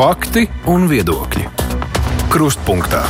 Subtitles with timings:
[0.00, 1.42] Fakti un viedokļi.
[2.32, 3.02] Krustpunktā.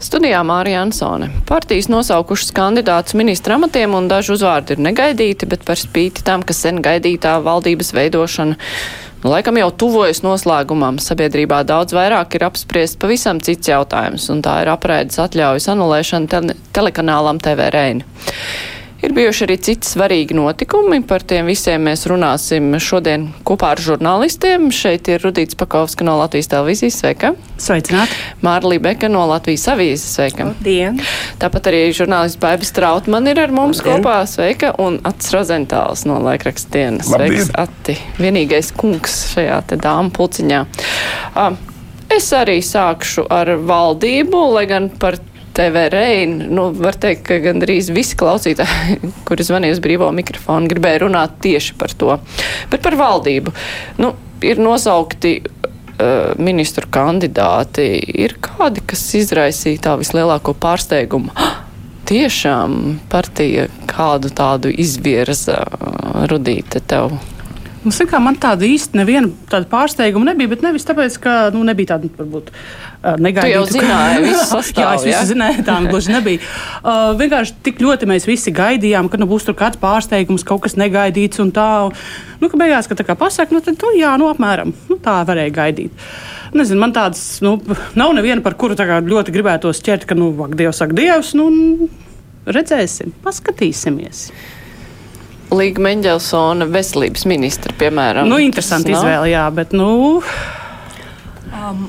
[0.00, 1.28] Studijā Mārija Ansone.
[1.44, 6.56] Partijas nosaukušas kandidātus ministra amatiem un daži uzvārdi ir negaidīti, bet par spīti tam, ka
[6.56, 10.96] sen gaidītā valdības veidošana nu, laikam jau tuvojas noslēgumam.
[10.96, 16.56] Sabiedrībā daudz vairāk ir apspriest pavisam cits jautājums, un tā ir apraides atļaujas anulēšana te
[16.72, 18.08] telekanālam TV Reini.
[19.00, 24.66] Ir bijuši arī citi svarīgi notikumi, par tiem visiem mēs runāsim šodien kopā ar žurnālistiem.
[24.76, 27.30] Šeit ir Rudīts Pakovska no Latvijas televīzijas, sveika!
[27.56, 28.12] Sveicināt!
[28.44, 30.50] Mārlī Beka no Latvijas avīzes, sveika!
[30.50, 31.00] Labdien!
[31.40, 34.04] Tāpat arī žurnālists Baibis Trautman ir ar mums Labdien.
[34.04, 34.74] kopā, sveika!
[34.84, 37.96] Un Ats Rozentāls no laikraksta dienas, sveiks, Ati!
[38.20, 40.60] Vienīgais kungs šajā te dāmu pulciņā.
[42.10, 45.16] Es arī sākšu ar valdību, lai gan par
[45.56, 51.04] TV Reina, nu, var teikt, ka gandrīz visi klausītāji, kuri zvanīja uz brīvo mikrofonu, gribēja
[51.04, 52.18] runāt tieši par to.
[52.72, 53.54] Bet par valdību.
[54.02, 54.14] Nu,
[54.46, 57.88] ir nosaukti uh, ministru kandidāti.
[58.24, 61.34] Ir kādi, kas izraisīja tā vislielāko pārsteigumu?
[62.10, 65.60] Tiešām partija kādu tādu izvirza
[66.30, 67.14] rudīte tev
[67.80, 71.94] Nu, kā, man tāda īsti neviena tāda pārsteiguma nebija, bet nevis tāpēc, ka nu, nebija
[71.94, 72.50] tāda varbūt
[73.00, 73.46] negaidīta.
[73.46, 76.42] Tu jau zināji, visu sastāvu, jā, es visu zināju, tā gluži nebija.
[76.80, 80.76] Uh, vienkārši tik ļoti mēs visi gaidījām, ka nu, būs tur kāds pārsteigums, kaut kas
[80.80, 81.70] negaidīts un tā.
[82.40, 85.20] Nu, ka beigās, ka tā kā pasaka, nu, tad, nu, jā, nu, apmēram nu, tā
[85.28, 86.06] varēja gaidīt.
[86.56, 87.56] Nezinu, man tādas, nu,
[87.98, 91.88] nav neviena, par kuru ļoti gribētos ķert, ka, nu, ak, Dievs, ak, Dievs, nu,
[92.48, 94.28] redzēsim, paskatīsimies.
[95.54, 98.28] Līga Mendelsona veselības ministra, piemēram.
[98.30, 100.20] Nu, interesanti izvēle, jā, bet, nu.
[101.50, 101.88] Um,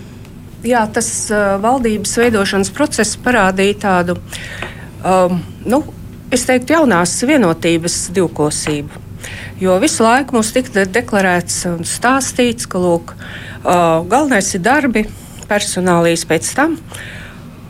[0.65, 4.17] jā, tas uh, valdības veidošanas process parādīja tādu,
[5.03, 5.83] um, nu,
[6.33, 9.07] es teiktu, jaunās vienotības divkosību.
[9.61, 15.05] Jo visu laiku mums tika deklarēts un stāstīts, ka lūk, uh, galvenais ir darbi,
[15.49, 16.77] personālīs pēc tam.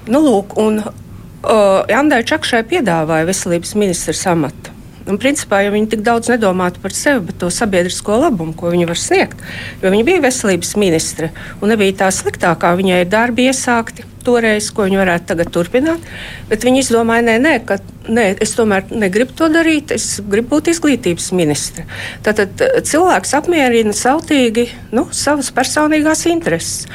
[0.08, 4.71] Nu, lūk, un uh, Andai Čakšai piedāvāja veselības ministrs amatu.
[5.10, 8.86] Un, principā, ja viņi tik daudz nedomātu par sevi, bet to sabiedrisko labumu, ko viņi
[8.90, 9.42] var sniegt,
[9.82, 11.32] jo viņa bija veselības ministre
[11.62, 16.04] un nebija tā sliktākā, viņai ir darbi iesākti toreiz, ko viņi varētu tagad turpināt.
[16.50, 20.70] Bet viņi izdomāja, nē, nē, ka nē, es tomēr negribu to darīt, es gribu būt
[20.76, 21.88] izglītības ministre.
[22.26, 26.86] Tātad eh, cilvēks apmierina sautīgi nu, savas personīgās intereses.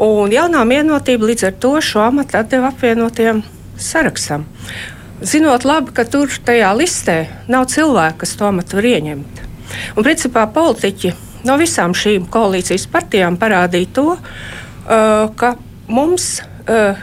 [0.00, 3.44] Un jaunā vienotība līdz ar to šo amatu atdeva apvienotiem
[3.80, 4.48] sarakstam
[5.22, 7.16] zinot labi, ka tur tajā listē
[7.50, 9.42] nav cilvēku, kas to amatu var ieņemt.
[9.96, 11.12] Un, principā, politiķi
[11.48, 14.06] no visām šīm koalīcijas partijām parādīja to,
[15.40, 15.54] ka
[15.90, 16.40] mums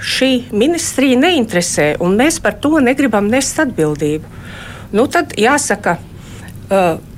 [0.04, 4.36] šī ministrija neinteresē, un mēs par to negribam nest atbildību.
[4.96, 5.98] Nu, tad jāsaka,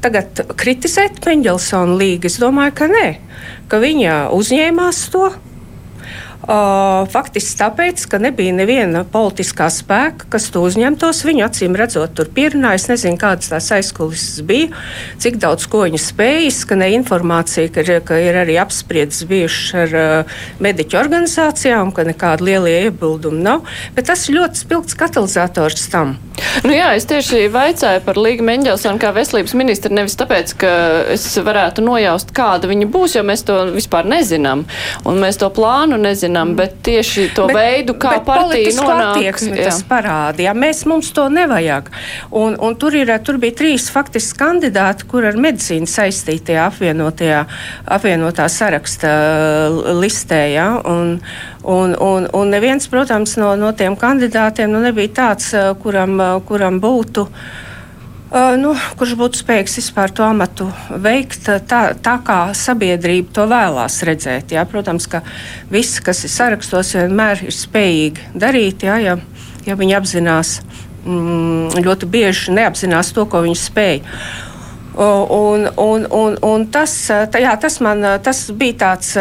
[0.01, 2.29] tagad kritizēt Mendelsona līgu.
[2.29, 3.07] Es domāju, ka nē,
[3.69, 5.27] ka viņa uzņēmās to
[7.13, 11.21] faktiski tāpēc, ka nebija neviena politiskā spēka, kas to uzņemtos.
[11.27, 12.79] Viņu acīm redzot, tur pierunāja.
[12.79, 14.71] Es nezinu, kādas tās aizkulisēs bija,
[15.21, 16.47] cik daudz ko viņa spēja.
[16.49, 22.79] Izskanēja informācija, ka, ka ir arī apspriedzes bijušas ar uh, mediķu organizācijām, ka nekāda lielie
[22.87, 23.67] iebildumi nav.
[23.97, 26.17] Bet tas ir ļoti spilgts katalizators tam.
[26.63, 30.71] Nu jā, es tieši vaicāju par Līgu Meņģelsonu kā veselības ministru nevis tāpēc, ka
[31.13, 34.65] es varētu nojaust, kāda viņa būs, jo mēs to vispār nezinām.
[35.07, 39.17] Un mēs to plānu nezinām nezinām, bet tieši to bet, veidu, kā partija nonāk.
[39.17, 40.53] Attieksmi, tas parādīja.
[40.53, 41.89] Mēs mums to nevajag.
[42.31, 47.45] Un, un tur, ir, tur bija trīs faktiski kandidāti, kur ar medicīnu saistītajā apvienotajā,
[47.85, 50.41] apvienotā saraksta uh, listē.
[50.53, 50.69] Ja?
[50.85, 51.19] Un,
[51.63, 56.37] un, un, un neviens, protams, no, no tiem kandidātiem nu, nebija tāds, uh, kuram, uh,
[56.45, 57.27] kuram būtu.
[57.29, 57.68] Uh,
[58.29, 60.67] Uh, nu, kurš būtu spējīgs vispār to amatu
[61.01, 64.53] veikt tā, tā kā sabiedrība to vēlās redzēt.
[64.53, 64.67] Jā.
[64.69, 65.23] Protams, ka
[65.73, 69.15] viss, kas ir sarakstos, vienmēr ir spējīgi darīt, jā, ja,
[69.65, 70.59] ja viņi apzinās,
[71.07, 74.03] mm, ļoti bieži neapzinās to, ko viņi spēj.
[74.99, 76.91] Un, un, un, un tas,
[77.31, 79.13] tā, jā, tas, man, tas bija tāds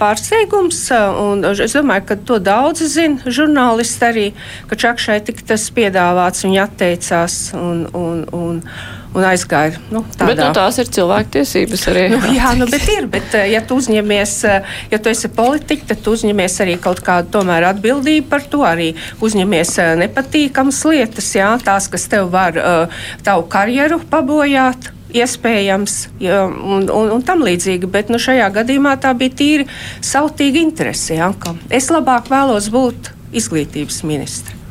[0.00, 0.78] pārsteigums,
[1.20, 3.20] un es domāju, ka to daudzi zina.
[3.28, 4.26] Žurnālisti arī,
[4.70, 7.36] ka Čakšai tika tas piedāvāts, viņi atteicās.
[7.60, 8.62] Un, un, un,
[9.14, 9.80] un aizgāja.
[9.92, 10.30] Nu, tādā.
[10.30, 12.04] bet nu, tās ir cilvēktiesības arī.
[12.12, 13.08] Nu, jā, nu, bet ir.
[13.12, 17.02] Bet, eh, ja tu uzņemies, eh, ja tu esi politiķis, tad tu uzņemies arī kaut
[17.06, 18.64] kādu tomēr atbildību par to.
[18.66, 22.58] Arī uzņemies eh, nepatīkamas lietas, jā, tās, kas tev var
[23.24, 24.92] tavu karjeru pabojāt.
[25.16, 29.68] Iespējams, ja, un, un, un tam līdzīgi, bet nu, šajā gadījumā tā bija tīri
[30.04, 31.14] sautīga interese.
[31.16, 31.30] Ja,
[31.70, 34.65] es labāk vēlos būt izglītības ministrs.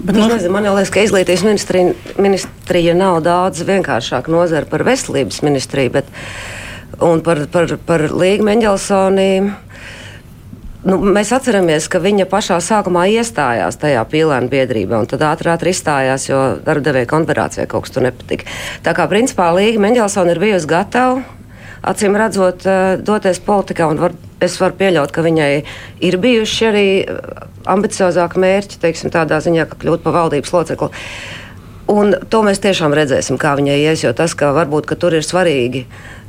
[0.00, 5.42] Bet, nu, nezinu, man liekas, ka izglītības ministrija, ministrija nav daudz vienkāršāka nozara par veselības
[5.44, 5.92] ministriju.
[5.98, 6.08] Bet,
[7.00, 9.40] Un par, par, par Līgu Mendelsoni.
[10.84, 15.74] Nu, mēs atceramies, ka viņa pašā sākumā iestājās tajā pīlēna biedrībā, un tad ātrāk ātri
[15.74, 18.48] izstājās, jo darba devēja konfederācijai kaut kas tur nepatika.
[18.84, 21.20] Tā kā principā Līga Mendelsona ir bijusi gatava,
[21.92, 25.50] acīm redzot, eh, doties politikā, un var, es varu pieļaut, ka viņai
[26.06, 27.20] ir bijuši arī eh,
[27.70, 30.90] ambiciozāki mērķi, teiksim, tādā ziņā, ka kļūt par valdības locekli.
[31.90, 35.26] Un to mēs tiešām redzēsim, kā viņai ies, jo tas, ka varbūt ka tur ir
[35.26, 35.86] svarīgi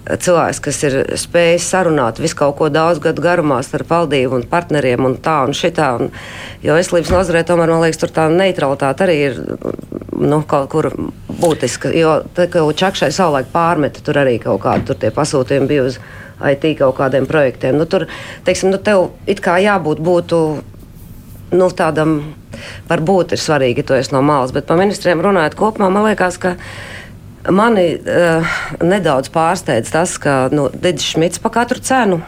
[0.10, 5.06] cilvēks, kas ir spējis sarunāt visu kaut ko daudz gadu garumā starp valdību un partneriem
[5.06, 5.92] un tā un šitā.
[6.00, 6.10] Un,
[6.66, 9.38] jo veselības nozarē tomēr, man liekas, tur tā neutralitāte arī ir
[10.18, 10.90] nu, kaut kur
[11.42, 11.94] būtiska.
[11.94, 16.02] Jo tā, ka Čakšai savulaik pārmeta, tur arī kaut kādi pasūtījumi bija uz
[16.52, 17.78] IT kaut kādiem projektiem.
[17.78, 18.08] Nu, tur,
[18.48, 20.42] teiksim, nu, tev it kā jābūt būtu
[21.52, 22.20] nu, tādam,
[22.90, 26.56] varbūt ir svarīgi, tu esi no malas, bet par ministriem runājot kopumā, man liekas, ka
[27.50, 32.20] Mani uh, nedaudz pārsteidz tas, ka nu, Digis Šmits par katru cenu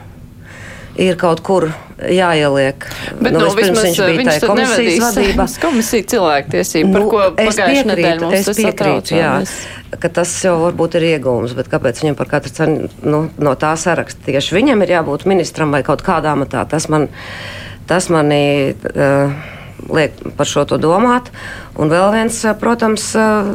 [1.00, 2.86] ir kaut kur jāieliek.
[3.20, 5.48] Bet nu, nu, vismaz viņš bija tajā komisijas vadībā.
[5.66, 9.32] Komisija cilvēktiesība, nu, par ko es piekrītu, es piekrītu, jā,
[10.02, 13.74] ka tas jau varbūt ir iegūms, bet kāpēc viņam par katru cenu nu, no tā
[13.80, 17.10] saraksta tieši viņam ir jābūt ministram vai kaut kādā amatā, tas man,
[17.90, 19.34] tas mani uh,
[19.94, 21.34] liek par šo to domāt.
[21.80, 23.54] Un vēl viens, protams, uh,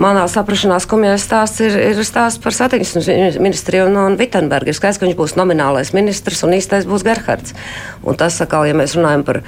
[0.00, 3.08] manā saprašanā skumjais stāsts ir, ir stāsts par satiksmes
[3.42, 4.72] ministriju un, un Vitsenbergu.
[4.72, 7.54] Ir skaidrs, ka viņš būs nominālais ministrs un īstais būs Gerhards.
[8.06, 9.42] Un tas, sakal, ja mēs runājam par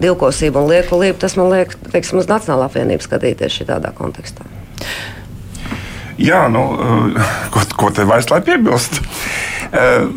[0.00, 4.48] divkosību un liekulību, tas man liek, teiksim, uz Nacionālā apvienību skatīties šādā kontekstā.
[6.18, 9.02] Jā, nu, eh, ko, ko te vairs lai piebilst?
[9.68, 10.08] Eh,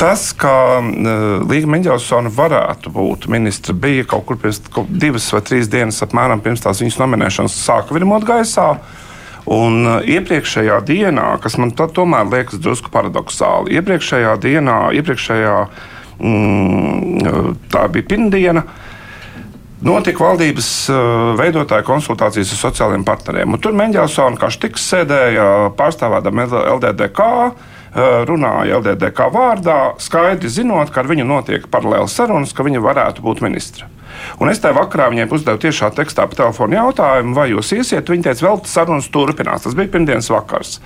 [0.00, 5.68] tas, ka uh, Līga Meņģelsona varētu būt ministra, bija kaut kur pirms divas vai trīs
[5.68, 8.70] dienas, apmēram pirms tās viņas nominēšanas, sāka virmot gaisā.
[8.78, 9.09] Uh,
[9.48, 15.56] Un uh, iepriekšējā dienā, kas man tomēr liekas drusku paradoxāli, iepriekšējā dienā, iepriekšējā
[16.18, 18.64] mm, tā bija pirmdiena.
[19.80, 21.02] Notika valdības uh,
[21.40, 23.56] veidotāja konsultācijas ar sociālajiem partneriem.
[23.56, 25.46] Un tur Meņģelsona kā štiks sēdēja
[25.78, 32.66] pārstāvēdam LDDK, uh, runāja LDDK vārdā, skaidri zinot, ka ar viņu notiek paralēli sarunas, ka
[32.66, 33.90] viņa varētu būt ministra.
[34.40, 38.10] Un es tajā vakarā viņai uzdevu tiešā tekstā pa telefonu jautājumu, vai jūs iesiet.
[38.10, 39.64] Viņa teica, vēl sarunas turpinās.
[39.64, 40.78] Tas bija pirmdienas vakars.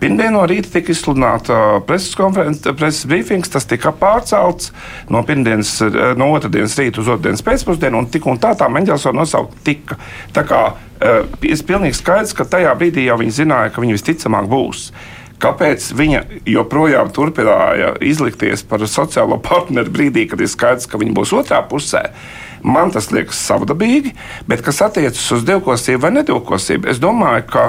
[0.00, 3.52] Pirmdien no rīta tika izsludināta preses konferences, preses brīfings.
[3.52, 4.72] Tas tika pārcelts
[5.12, 10.00] no, no otrdienas rīta uz otrdienas pēcpusdienu, un tik un tā tā Mendelsona nosaukt tika.
[10.36, 10.64] Tā kā
[11.00, 14.90] ir pilnīgi skaidrs, ka tajā brīdī jau viņi zināja, ka viņi visticamāk būs.
[15.40, 16.20] Kāpēc viņa
[16.52, 22.10] joprojām turpināja izlikties par sociālo partneri brīdī, kad ir skaidrs, ka viņi būs otrā pusē?
[22.60, 24.12] Man tas liekas savdabīgi,
[24.50, 27.64] bet kas attiecas uz divkosību vai nedivkosību, es domāju, ka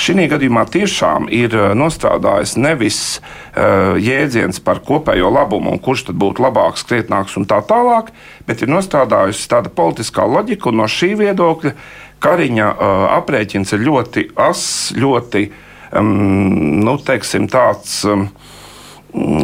[0.00, 6.20] šī gadījumā tiešām ir eh, nostrādājis nevis uh, jēdziens par kopējo labumu un kurš tad
[6.20, 8.14] būtu labāks, krietnāks un tā tālāk,
[8.48, 11.74] bet ir nostrādājusi tāda politiskā loģika un no šī viedokļa
[12.20, 15.66] Kariņa uh, aprēķins ir ļoti ass, ļoti um,
[15.98, 18.04] nu, teiksim, tāds.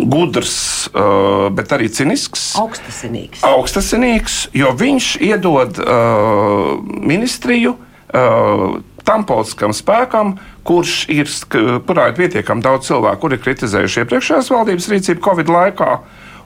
[0.07, 2.53] Gudrs, uh, bet arī cinisks.
[2.61, 3.43] Augstasinīgs.
[3.43, 10.37] Augstasinīgs, jo viņš iedod uh, ministriju uh, tam politiskam spēkam,
[10.67, 15.93] kurš ir, kurā ir pietiekami daudz cilvēku, kuri ir kritizējuši iepriekšējās valdības rīcību Covid laikā.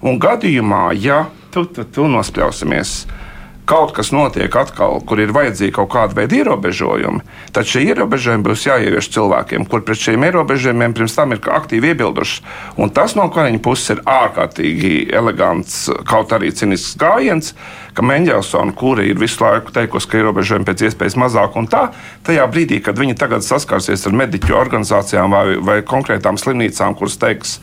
[0.00, 3.29] Un gadījumā, ja tu, tu, tu nospļausimies, uh,
[3.70, 7.22] kaut kas notiek atkal, kur ir vajadzīgi kaut kāda veida ierobežojumi,
[7.54, 12.42] tad šie ierobežojumi būs jāievieš cilvēkiem, kur pret šiem ierobežojumiem pirms tam ir aktīvi iebilduši.
[12.82, 17.54] Un tas no Kariņa puses ir ārkārtīgi elegants, kaut arī cinisks gājiens,
[17.94, 21.86] ka Mendelsona, kura ir visu laiku teikusi, ka ierobežojumi pēc iespējas mazāk un tā,
[22.26, 27.58] tajā brīdī, kad viņi tagad saskarsies ar mediķu organizācijām vai, vai konkrētām slimnīcām, kuras teiks,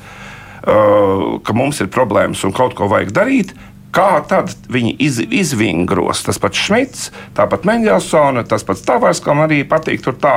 [0.63, 3.57] uh, ka mums ir problēmas un kaut ko vajag darīt,
[3.97, 6.21] Kā tad viņi iz, izvingros?
[6.27, 10.35] Tas pats Šmits, tāpat Mendelsona, tas pats Tavars, kam arī patīk tur tā.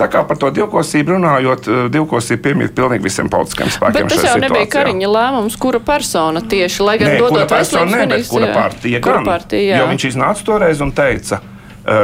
[0.00, 4.08] Tā kā par to divkosību runājot, eh, divkosība piemīt pilnīgi visiem politiskiem spēkiem.
[4.08, 8.32] Bet tas jau nebija Kariņa lēmums, kura persona tieši, lai gan dodot veselības ministrs.
[8.32, 9.82] Kura partija, kura partija, jā.
[9.82, 11.42] jo viņš iznāca toreiz un teica,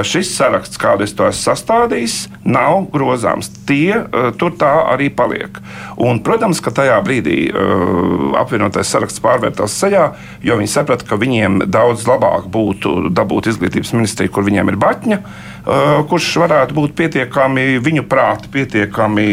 [0.04, 3.48] šis saraksts, kādu es to esmu sastādījis, nav grozāms.
[3.68, 5.60] Tie eh, tur tā arī paliek.
[6.00, 10.04] Un, protams, ka tajā brīdī uh, apvienotais saraksts pārvērtās ceļā,
[10.46, 14.78] jo viņi saprata, ka viņiem daudz labāk būtu dabūt izglītības ministriju, kur viņiem ir
[15.20, 15.50] uh,
[16.10, 19.26] kurš varētu būt pietiekami viņu prāti, pietiekami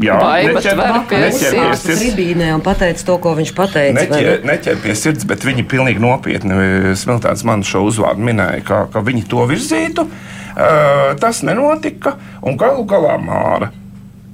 [0.00, 3.96] neķer pie tribīnē un pateica to, ko viņš pateica.
[4.00, 9.04] Neķer, neķer pie sirds, bet viņi pilnīgi nopietni smiltēns man šo uzvārdu minēja, ka, ka
[9.04, 10.06] viņi to virzītu.
[11.20, 13.70] Tas nenotika, un galu galā Māra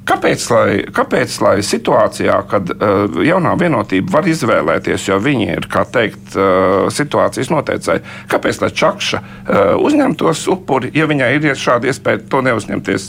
[0.06, 5.82] Kāpēc, lai, kāpēc, lai situācijā, kad uh, jaunā vienotība var izvēlēties, jo viņi ir, kā
[5.82, 12.22] teikt, uh, situācijas noteicēji, kāpēc lai Čakša uh, uzņemtos upuri, ja viņai ir šāda iespēja
[12.30, 13.08] to neuzņemties?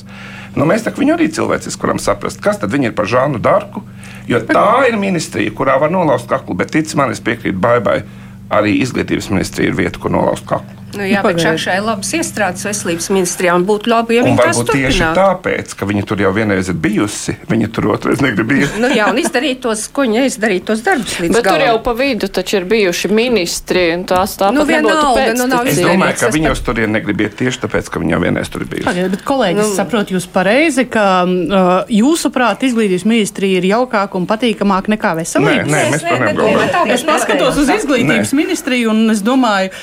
[0.57, 3.83] Nu, mēs viņu arī cilvēciski varam saprast, kas tad ir par Žānu Darku.
[4.27, 8.01] Jo tā ir ministrija, kurā var nolauzt kaklu, bet tic man, es piekrītu Baibai,
[8.49, 10.86] arī izglītības ministrija ir vieta, kur nolauzt kaklu.
[10.97, 15.19] Nu, jā, bet šai labas iestrādes veselības ministrijā būtu labi, ja viņi to tieši turpinātu.
[15.19, 18.77] tāpēc, ka viņi tur jau vienreiz ir bijusi, viņi tur otrreiz negrib būt.
[18.81, 21.59] nu, jā, un izdarīt tos, ko viņi neizdarīja, tos darbus līdz bet galam.
[21.59, 25.67] tur jau pa vidu taču ir bijuši ministri, un tās tāpat nu, vienalga, nu, nav
[25.67, 28.63] Es domāju, ka viņi uz turien negrib iet tieši tāpēc, ka viņi jau vienreiz tur
[28.63, 28.87] ir bijuši.
[28.87, 34.27] Pagaidiet, bet kolēģis nu, saprot jūs pareizi, ka uh, jūsuprāt izglītības ministrija ir jaukāka un
[34.29, 35.67] patīkamāka nekā veselības?
[35.67, 36.93] Nē, nē, mēs par nedomājam.
[36.95, 39.73] Es paskatos uz izglītības ministriju un es domāju,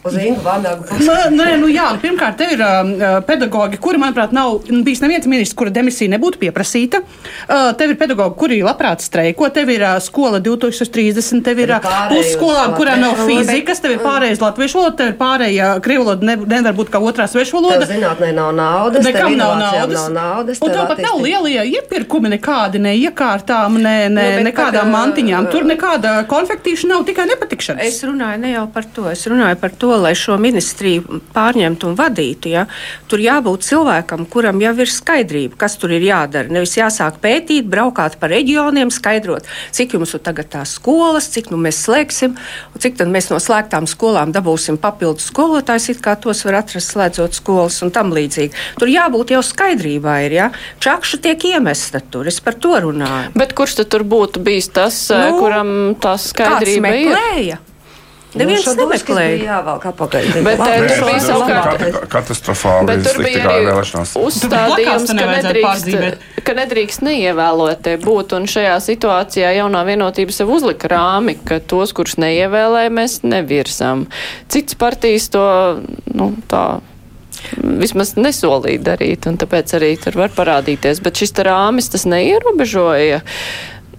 [0.00, 0.14] Uz.
[0.16, 5.72] Nē, nu jā, pirmkārt, te ir uh, pedagoģi, kuri, manuprāt, nav bijis neviens ministrs, kura
[5.74, 7.02] demisija nebūtu pieprasīta.
[7.44, 11.88] Uh, tev ir pedagoģi, kuri labprāt streiko, tev ir uh, skola 2030, tev ir uh,
[12.14, 16.38] pusskolām, kurām nav fizikas, tev ir pārējais latviešu valoda, tev ir pārējā krievu valoda, ne,
[16.48, 17.84] nevar būt kā otrā svešu valoda.
[17.84, 20.08] Tev zinātnē nav naudas, nekam nav naudas.
[20.08, 24.88] Nav naudas un tev pat nav lielie iepirkumi nekādi, ne iekārtām, ne, ne, no, nekādām
[24.88, 25.52] par, mantiņām.
[25.52, 27.84] Tur nekāda konfektīšana nav, tikai nepatikšanas.
[27.84, 31.88] Es runāju ne jau par to, es runāju par to, to, lai šo ministriju pārņemtu
[31.90, 32.66] un vadītu, ja,
[33.10, 36.50] tur jābūt cilvēkam, kuram jau ir skaidrība, kas tur ir jādara.
[36.52, 41.58] Nevis jāsāk pētīt, braukāt pa reģioniem, skaidrot, cik jums ir tagad tās skolas, cik nu
[41.58, 42.36] mēs slēgsim,
[42.70, 46.94] un cik tad mēs no slēgtām skolām dabūsim papildus skolotājus, it kā tos var atrast
[46.94, 48.54] slēdzot skolas un tam līdzīgi.
[48.78, 50.50] Tur jābūt jau skaidrībai, ja.
[50.82, 53.34] Čakša tiek iemesta tur, es par to runāju.
[53.34, 57.58] Bet kurš tad tur būtu bijis tas, nu, kuram tā skaidrība ir?
[58.38, 59.38] Neviens nu, nemeklēja.
[59.42, 60.42] Jā, vēl kā pagaidi.
[60.46, 62.86] Bet Nē, tur bija savukārt katastrofāli.
[62.90, 68.36] Bet tur bija arī uzstādījums, ka nedrīkst, ka nedrīkst neievēlētie būt.
[68.38, 74.06] Un šajā situācijā jaunā vienotība sev uzlika rāmi, ka tos, kurus neievēlē, mēs nevirsam.
[74.52, 75.48] Cits partijas to,
[76.14, 76.64] nu, tā
[77.56, 81.02] vismaz nesolīja darīt, un tāpēc arī tur var parādīties.
[81.02, 83.22] Bet šis rāmis tas neierobežoja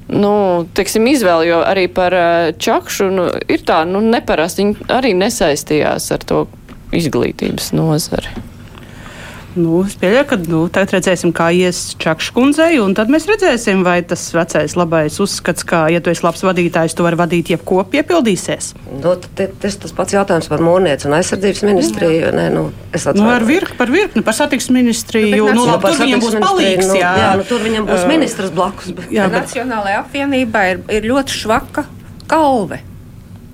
[0.10, 0.34] nu,
[0.78, 6.12] teiksim, izvēli, jo arī par eh, čakšu nu, ir tā, nu, neparasti viņi arī nesaistījās
[6.16, 6.46] ar to
[6.96, 8.51] izglītības nozari.
[9.52, 13.82] Nu, es pieļauju, ka nu, tagad redzēsim, kā ies Čakša kundzei, un tad mēs redzēsim,
[13.84, 17.82] vai tas vecais labais uzskats, ka, ja tu esi labs vadītājs, tu vari vadīt jebko
[17.92, 18.72] piepildīsies.
[19.02, 22.32] Nu, tas tas pats jautājums par mūrnieci un aizsardzības ministriju.
[22.38, 25.50] Nē, nu, nu, ar virkni, par virkni, par satiksmes ministriju.
[25.52, 26.92] Nu, nu, labi, tur viņam būs palīgs.
[26.94, 28.94] Nu, jā, jā nu, tur viņam būs uh, ministrs blakus.
[28.96, 29.12] Bet.
[29.12, 29.50] Jā, bet...
[29.50, 31.86] Nacionālajā apvienībā ir, ir ļoti švaka
[32.32, 32.80] kalve.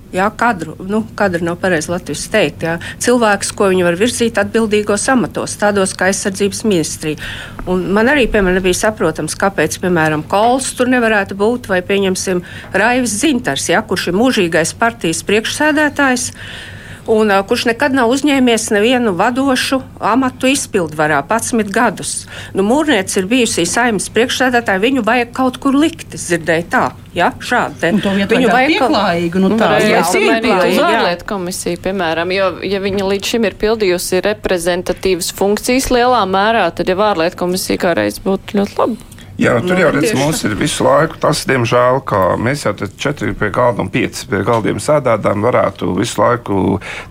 [0.08, 2.62] Jā, kadru, nu, kadru nav pareizi latviešu teikt.
[2.64, 2.78] Jā.
[3.04, 7.20] Cilvēks, ko viņi var virzīt atbildīgos amatos, tādos kā aizsardzības ministrija.
[7.68, 12.40] Un man arī, piemēram, nebija saprotams, kāpēc, piemēram, Kols tur nevarētu būt, vai, pieņemsim,
[12.72, 16.30] Raivis Zintars, jā, kurš ir mūžīgais partijas priekšsēdētājs
[17.08, 22.12] un uh, kurš nekad nav uzņēmies nevienu vadošu amatu izpildvarā, 11 gadus.
[22.56, 26.84] Nu, Mūrnietis ir bijusi saimnes priekšsēdētāja, viņu vajag kaut kur likt, dzirdēju tā.
[27.16, 27.94] Ja, šādi.
[28.04, 33.48] Viņu vajag pieklājīgu, nu, tā ir uz ārlietu komisiju, piemēram, jo, ja viņa līdz šim
[33.48, 39.17] ir pildījusi reprezentatīvas funkcijas lielā mērā, tad jau ārlietu komisija kā reiz būtu ļoti labi.
[39.38, 43.30] Jā, nu, tur jau redz, mums ir visu laiku tas, diemžēl, ka mēs jau četri
[43.38, 46.62] pie galda un pieci pie galdiem sēdētām varētu visu laiku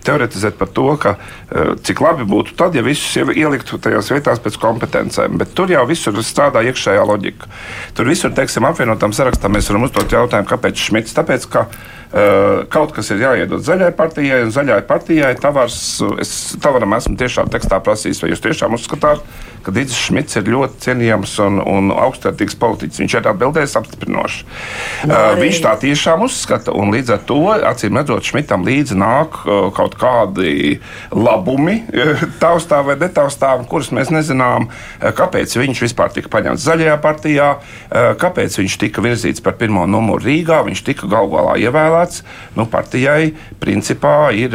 [0.04, 4.60] teoretizēt par to, ka eh, cik labi būtu tad, ja visus ieliktu tajās vietās pēc
[4.60, 5.40] kompetencēm.
[5.40, 7.48] Bet tur jau visur strādā iekšējā loģika.
[7.96, 11.16] Tur visur, teiksim, apvienotām sarakstā mēs varam uzdot jautājumu, kāpēc Šmits?
[11.16, 11.64] Tāpēc, ka
[12.72, 15.78] kaut kas ir jāiedod zaļai partijai, un zaļai partijai tavars,
[16.22, 19.24] es tavaram esmu tiešām tekstā prasījis, vai jūs tiešām uzskatāt,
[19.66, 23.02] ka Digis Šmits ir ļoti cienījams un, un augstvērtīgs politiķis.
[23.02, 24.46] Viņš ir atbildējis apstiprinoši.
[25.04, 29.68] Uh, viņš tā tiešām uzskata, un līdz ar to, acīm redzot, Šmitam līdzi nāk uh,
[29.76, 30.78] kaut kādi
[31.12, 31.82] labumi,
[32.42, 34.68] taustā vai netaustā, kurus mēs nezinām,
[35.00, 37.48] kāpēc viņš vispār tika paņemts zaļajā partijā,
[38.20, 41.97] kāpēc viņš tika virzīts par pirmo numuru Rīgā, viņš tika galu galā ievēlēts.
[42.56, 44.54] Nu, partijai principā ir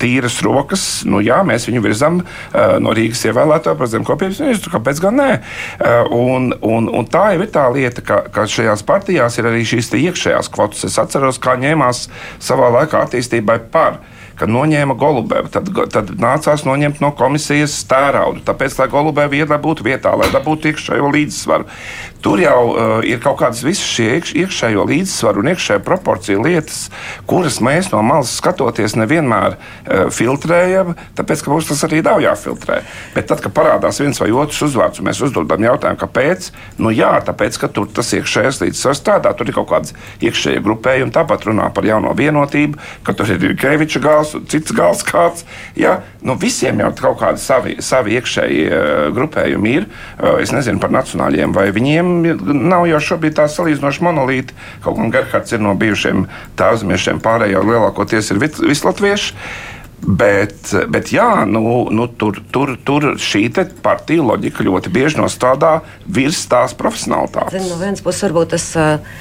[0.00, 0.86] tīras rokas.
[1.08, 5.30] Nu, jā, mēs viņu virzam uh, no Rīgas ievēlētā par zemkopības ministru, kāpēc gan nē?
[5.82, 9.64] Eh, un, un, un tā jau ir tā lieta, ka, ka šajās partijās ir arī
[9.68, 10.86] šīs iekšējās kvotas.
[10.88, 12.06] Es atceros, kā ņēmās
[12.42, 14.00] savā laikā attīstībai par
[14.38, 15.50] ka noņēma Golubevu.
[15.52, 20.72] Tad, tad nācās noņemt no komisijas stēraudu, tāpēc, lai Golubeva vieta būtu vietā, lai dabūtu
[20.72, 21.68] iekšējo līdzsvaru.
[22.22, 26.84] Tur jau uh, ir kaut kādas visas šie iekš, iekšējo līdzsvaru un iekšējo proporciju lietas,
[27.26, 32.78] kuras mēs no malas skatoties nevienmēr uh, filtrējam, tāpēc, ka mums tas arī nav jāfiltrē.
[33.16, 37.10] Bet tad, kad parādās viens vai otrs uzvārds, un mēs uzdodam jautājumu, kāpēc, nu jā,
[37.26, 41.72] tāpēc, ka tur tas iekšējais līdzsvars strādā, tur ir kaut kādas iekšējie grupējumi, tāpat runā
[41.74, 45.42] par jauno vienotību, ka tur ir Keviča gals, cits gals kāds.
[45.74, 48.86] Jā, nu visiem jau kaut kādi savi, savi iekšēji uh,
[49.18, 49.90] grupējumi ir.
[50.20, 54.56] Uh, es nezinu par nacionāļiem, vai viņiem nav jau šobrīd tā salīdzinoši monolīti.
[54.84, 56.26] Kaut gan Gerhards ir no bijušiem
[56.60, 59.36] tāzmiešiem, pārējie lielākoties ir vislatvieši.
[60.02, 61.62] Bet, bet jā, nu,
[61.94, 63.44] nu, tur, tur, tur šī
[63.84, 65.76] partija loģika ļoti bieži nostrādā
[66.10, 67.54] virs tās profesionālitātes.
[67.54, 69.20] Zin, no vienas puses, varbūt tas uh,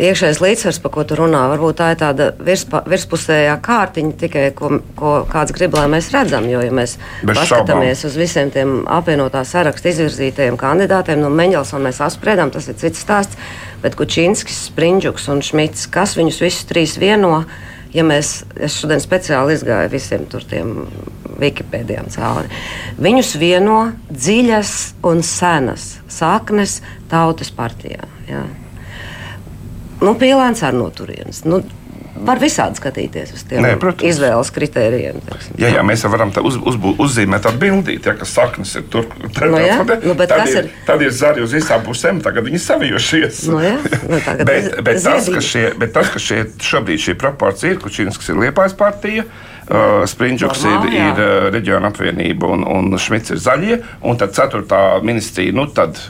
[0.00, 4.70] iekšējais līdzsvars, par ko tu runā, varbūt tā ir tāda virspa, virspusējā kārtiņa, tikai ko,
[4.98, 6.46] ko kāds grib, lai mēs redzam.
[6.50, 8.10] Jo, ja mēs Bez paskatāmies šaubām.
[8.10, 13.04] uz visiem tiem apvienotā saraksta izvirzītajiem kandidātiem, no nu, Meņģelsona mēs apspriedām, tas ir cits
[13.04, 13.36] stāsts,
[13.84, 17.42] bet Kučinskis, Sprindžuks un Šmits, kas viņus visus trīs vieno,
[17.92, 20.86] ja mēs, es šodien speciāli izgāju visiem tur tiem
[21.42, 22.48] Wikipēdijām cauri.
[23.02, 23.78] Viņus vieno
[24.12, 24.74] dziļas
[25.08, 26.80] un senas saknes
[27.10, 28.06] tautas partijā.
[28.30, 28.44] Jā
[30.02, 31.44] nu, pīlēns ar no turienes.
[31.48, 31.62] Nu,
[32.26, 34.12] var visādi skatīties uz tiem Nē, protams.
[34.12, 35.20] izvēles kritērijiem.
[35.26, 35.56] Teksim.
[35.62, 39.08] Jā, jā, mēs varam uz, uz, uzzīmēt tādu bildīti, ja, ka saknes ir tur.
[39.34, 40.70] Tad, no, jā, nu, tad, ir, ir?
[40.86, 43.44] tad ir zari uz visām pusēm, tagad viņi savijušies.
[43.50, 43.78] No, jā,
[44.12, 48.32] nu, bet, bet, tas, ka šie, bet tas, ka šie, šobrīd šī proporcija ir, Kučīnskas
[48.32, 49.26] ir Liepājas partija,
[49.72, 53.76] Uh, Springļuks ir, ir uh, reģiona apvienība un, un Šmits ir zaļie.
[54.10, 56.00] Un tad ceturtā ministrija, nu tad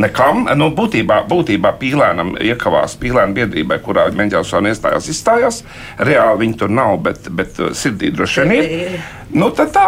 [0.00, 0.46] nekam.
[0.58, 5.62] Nu, būtībā, būtībā pīlēnam iekavās pīlēna biedrībai, kurā Meņģelsona iestājās, izstājās.
[5.98, 8.98] Reāli viņi tur nav, bet, bet uh, sirdī droši vien ir.
[9.28, 9.86] Nu, tā.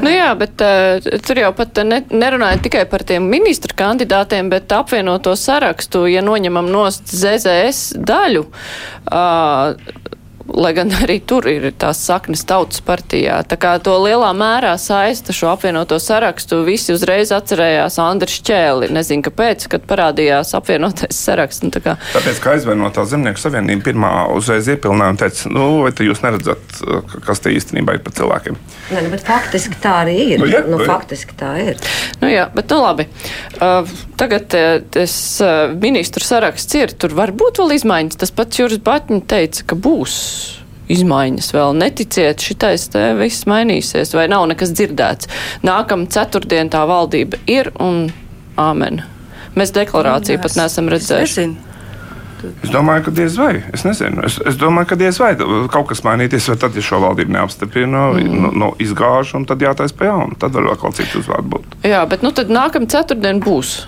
[0.00, 4.72] Nu, jā, bet uh, tur jau pat ne, nerunāja tikai par tiem ministru kandidātiem, bet
[4.72, 8.46] apvienoto sarakstu, ja noņemam nost ZZS daļu.
[9.08, 9.97] Uh,
[10.48, 13.40] lai gan arī tur ir tās saknes tautas partijā.
[13.48, 18.88] Tā kā to lielā mērā saista šo apvienoto sarakstu, visi uzreiz atcerējās Andris Čēli.
[18.94, 21.64] Nezinu, kāpēc, kad parādījās apvienotais saraksts.
[21.66, 21.96] Nu, tā kā...
[22.14, 26.80] Tāpēc, ka aizvainotā zemnieku savienība pirmā uzreiz iepilnāja un teica, nu, vai te jūs neredzat,
[27.26, 28.58] kas te īstenībā ir par cilvēkiem?
[28.88, 30.42] Nē, nu, bet faktiski tā arī ir.
[30.42, 30.88] Nu, jā, nu, jā.
[30.88, 31.82] faktiski tā ir.
[32.22, 33.08] Nu, jā, bet nu labi.
[33.58, 33.84] Uh,
[34.20, 38.20] tagad uh, tas uh, ministru saraksts ir, tur var būt vēl izmaiņas.
[38.22, 40.16] Tas pats Juris Batņi teica, ka būs
[40.92, 41.76] izmaiņas vēl.
[41.78, 45.30] Neticiet, šitais te viss mainīsies, vai nav nekas dzirdēts.
[45.66, 48.08] Nākam ceturtdien tā valdība ir un
[48.58, 49.02] āmen.
[49.58, 51.48] Mēs deklarāciju pat neesam redzējuši.
[52.62, 53.64] Es domāju, ka diez vai.
[53.74, 54.22] Es nezinu.
[54.26, 55.32] Es, es domāju, ka diez vai
[55.72, 58.36] kaut kas mainīties, vai tad, ja šo valdību neapstiprina, mm.
[58.44, 60.38] no, no izgāž, un tad jātaisa pa jaunu.
[60.38, 61.78] Tad var vēl kaut cits uzvārds būt.
[61.88, 63.80] Jā, bet nu tad nākamā ceturtdiena būs.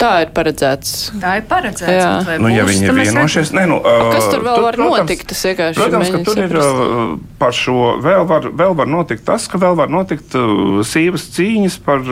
[0.00, 0.92] Tā ir paredzēts.
[1.22, 2.30] Tā ir paredzēts.
[2.42, 5.26] Nu, ja viņi ir vienojušies, ne, nu, uh, kas tur vēl tur, var protams, notikt?
[5.30, 6.54] Tas vienkārši protams, ka tur saprast.
[6.54, 10.80] ir uh, par šo vēl var, vēl var notikt tas, ka vēl var notikt uh,
[10.86, 12.02] sīvas cīņas par,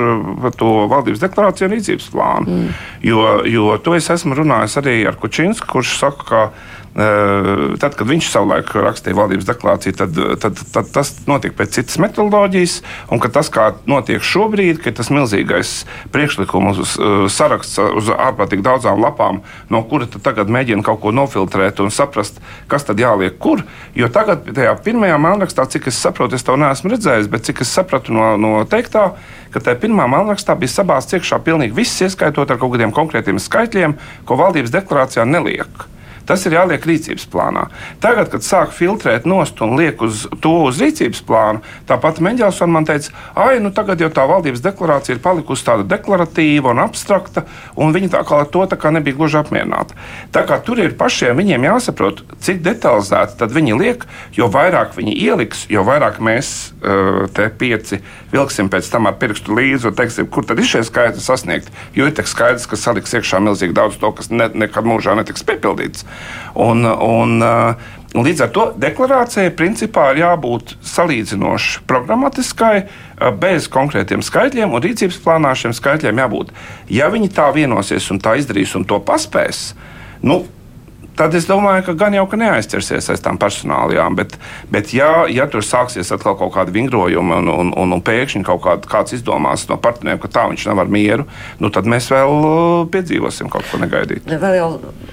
[0.45, 2.59] par to valdības deklarāciju un rīcības plānu.
[2.59, 2.77] Mm.
[3.09, 6.45] Jo, jo to es esmu runājis arī ar Kučinsku, kurš saka, ka
[6.93, 11.97] Eh, tad, kad viņš savulaik rakstīja valdības deklarāciju, tad, tad, tad tas notika pēc citas
[12.03, 12.75] metodoloģijas,
[13.09, 15.71] un tas, kā notiek šobrīd, ka tas milzīgais
[16.13, 17.25] priekšlikumu eh,
[17.73, 22.85] saraksts uz ārkārtīgi daudzām lapām, no kura tagad mēģina kaut ko nofiltrēt un saprast, kas
[22.85, 23.65] tad jāliek kur.
[23.95, 27.73] Jo tagad, tajā pirmajā melnrakstā, cik es saprotu, es to neesmu redzējis, bet cik es
[27.73, 29.13] sapratu no, no teiktā,
[29.53, 33.97] ka tajā pirmā melnrakstā bija sabāzts iekšā pilnīgi viss, ieskaitot ar kaut kādiem konkrētiem skaitļiem,
[34.29, 35.89] ko valdības deklarācijā neliek.
[36.29, 37.67] Tas ir jāliek rīcības plānā.
[38.03, 42.87] Tagad, kad sāk filtrēt nost un liek uz to uz rīcības plānu, tāpat Meņģelsona man
[42.89, 47.45] teica, ah, nu tagad jau tā valdības deklarācija ir palikusi tāda deklaratīva un abstrakta,
[47.77, 49.97] un viņi tā kā ar to kā nebija gluži apmierināti.
[50.33, 54.07] Tā kā tur ir pašiem viņiem jāsaprot, cik detalizēti tad viņi liek,
[54.37, 58.01] jo vairāk viņi ieliks, jo vairāk mēs uh, te pieci
[58.33, 61.71] vilksim pēc tam ar pirkstu līdzi un teiksim, kur tad ir šie skaitļi sasniegt.
[61.97, 66.07] Jo ir skaidrs, ka saliks iekšā milzīgi daudz to, kas ne, nekad mūžā netiks piepildīts.
[66.55, 73.71] Un, un, uh, Un līdz ar to deklarācijai principā ir jābūt salīdzinoši programmatiskai, uh, bez
[73.73, 76.51] konkrētiem skaitļiem, un rīcības plānā šiem skaitļiem jābūt.
[76.93, 79.71] Ja viņi tā vienosies un tā izdarīs un to paspēs,
[80.29, 80.43] nu,
[81.17, 84.17] tad es domāju, ka gan jau ka neaizķersies aiz tām personālajām.
[84.19, 84.37] Bet,
[84.73, 88.63] bet ja, ja tur sāksies atkal kaut kāda vingrojuma un, un, un, un pēkšņi kaut
[88.67, 91.27] kād, kāds izdomās no partneriem, ka tā viņš nevar mieru,
[91.63, 94.41] nu, tad mēs vēl uh, piedzīvosim kaut ko negaidītu.
[94.43, 94.71] Vēl jau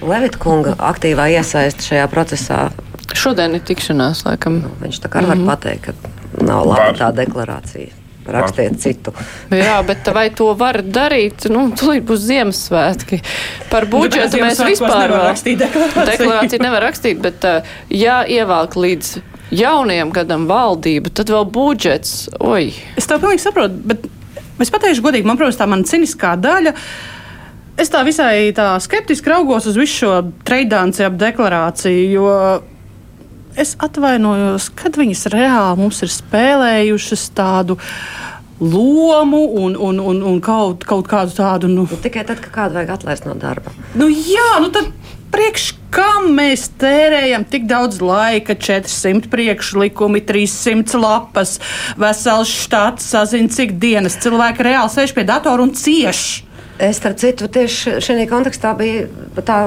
[0.09, 2.69] Levita kunga aktīvā iesaist šajā procesā
[3.17, 4.62] šodien ir tikšanās, laikam.
[4.63, 5.49] Nu, viņš tā kā var mm -hmm.
[5.49, 7.98] pateikt, ka nav laba tā deklarācija.
[8.33, 9.13] Rakstiet citu.
[9.53, 11.47] Jā, bet vai to var darīt?
[11.51, 13.21] Nu, tūlīt būs Ziemassvētki.
[13.71, 16.07] Par budžetu mēs vispār nevar rakstīt deklarāciju.
[16.13, 17.49] deklarāciju nevar rakstīt, bet
[17.93, 19.17] ja ievelk līdz
[19.55, 22.27] jaunajam gadam valdību, tad vēl budžets.
[22.39, 22.69] Oi.
[22.99, 24.05] Es tev pilnīgi saprotu, bet
[24.61, 26.75] es pateikšu godīgi, man, protams, tā mana ciniskā daļa.
[27.79, 30.15] Es tā visai tā skeptiski raugos uz visu šo
[30.47, 32.33] treidānci ap deklarāciju, jo
[33.59, 37.77] es atvainojos, kad viņas reāli mums ir spēlējušas tādu
[38.59, 41.71] lomu un, un, un, un kaut, kaut kādu tādu.
[41.71, 43.75] Nu, nu, tikai tad, kad kādu vajag atlaist no darba.
[43.99, 44.91] Nu, jā, nu tad
[45.33, 51.57] priekš kam mēs tērējam tik daudz laika, 400 priekšlikumi, 300 lapas,
[51.99, 56.48] vesels štats, sazina, cik dienas cilvēki reāli sēž pie datora un cieši.
[56.79, 59.09] Es starp citu tieši šajā kontekstā biju
[59.43, 59.57] tā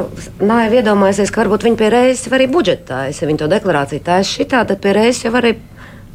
[0.40, 4.62] naivi iedomājusies, ka varbūt viņi pie reizes arī budžetājas, ja viņi to deklarāciju taisa šitā,
[4.68, 5.52] tad pie reizes jau arī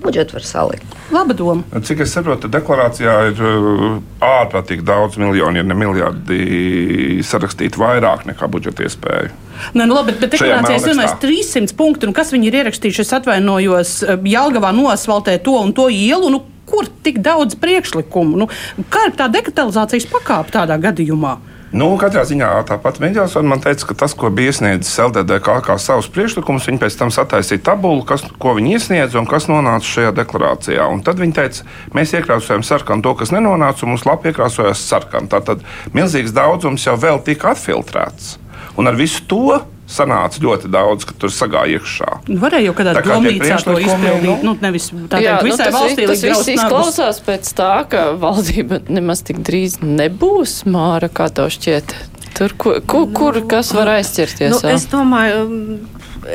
[0.02, 0.98] budžetu var salikt.
[1.14, 1.64] Laba doma.
[1.86, 3.86] Cik es saprotu, deklarācijā ir uh,
[4.26, 9.32] ārprātīgi daudz miljonu, ja ne miljardi sarakstīt vairāk nekā budžeta iespēju.
[9.78, 13.16] Nē, nu labi, bet, deklarācijā es domāju, 300 punktu, un kas viņi ir ierakstījuši, es
[13.22, 16.34] atvainojos, uh, Jelgavā nosvaltē to un to ielu.
[16.34, 18.44] Nu, kur tik daudz priekšlikumu?
[18.44, 18.50] Nu,
[18.92, 21.38] kā ir tā dekatalizācijas pakāpe tādā gadījumā?
[21.76, 26.08] Nu, katrā ziņā tāpat Meģelsona man teica, ka tas, ko bija iesniedzis LDDK kā savus
[26.16, 30.88] priekšlikumus, viņi pēc tam sataisīja tabulu, kas, ko viņi iesniedza un kas nonāca šajā deklarācijā.
[30.88, 35.28] Un tad viņi teica, mēs iekrāsojam sarkanu to, kas nenonāca, un mums labi iekrāsojās sarkanu.
[35.34, 35.66] Tātad
[35.98, 38.38] milzīgs daudzums jau vēl tika atfiltrēts.
[38.80, 42.10] Un ar visu to sanāca ļoti daudz, ka tur sagāja iekšā.
[42.28, 44.44] Nu, varēja jau kādā domnīcā to izpildīt.
[44.46, 48.82] Nu, nevis tā jā, teikt, visai nu, valstī tas viss izklausās pēc tā, ka valdība
[48.92, 51.96] nemaz tik drīz nebūs māra, kā to šķiet.
[52.38, 54.60] Tur, kur, kur, kur kas var aizķerties?
[54.60, 55.80] Nu, es domāju,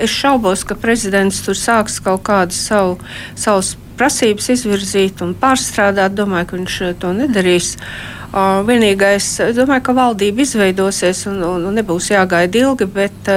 [0.01, 2.97] es šaubos, ka prezidents tur sāks kaut kādu savu,
[3.38, 6.17] savus prasības izvirzīt un pārstrādāt.
[6.19, 7.77] Domāju, ka viņš to nedarīs.
[7.77, 13.29] Uh, Vienīgais, es domāju, ka valdība izveidosies un, un, un nebūs jāgaida ilgi, bet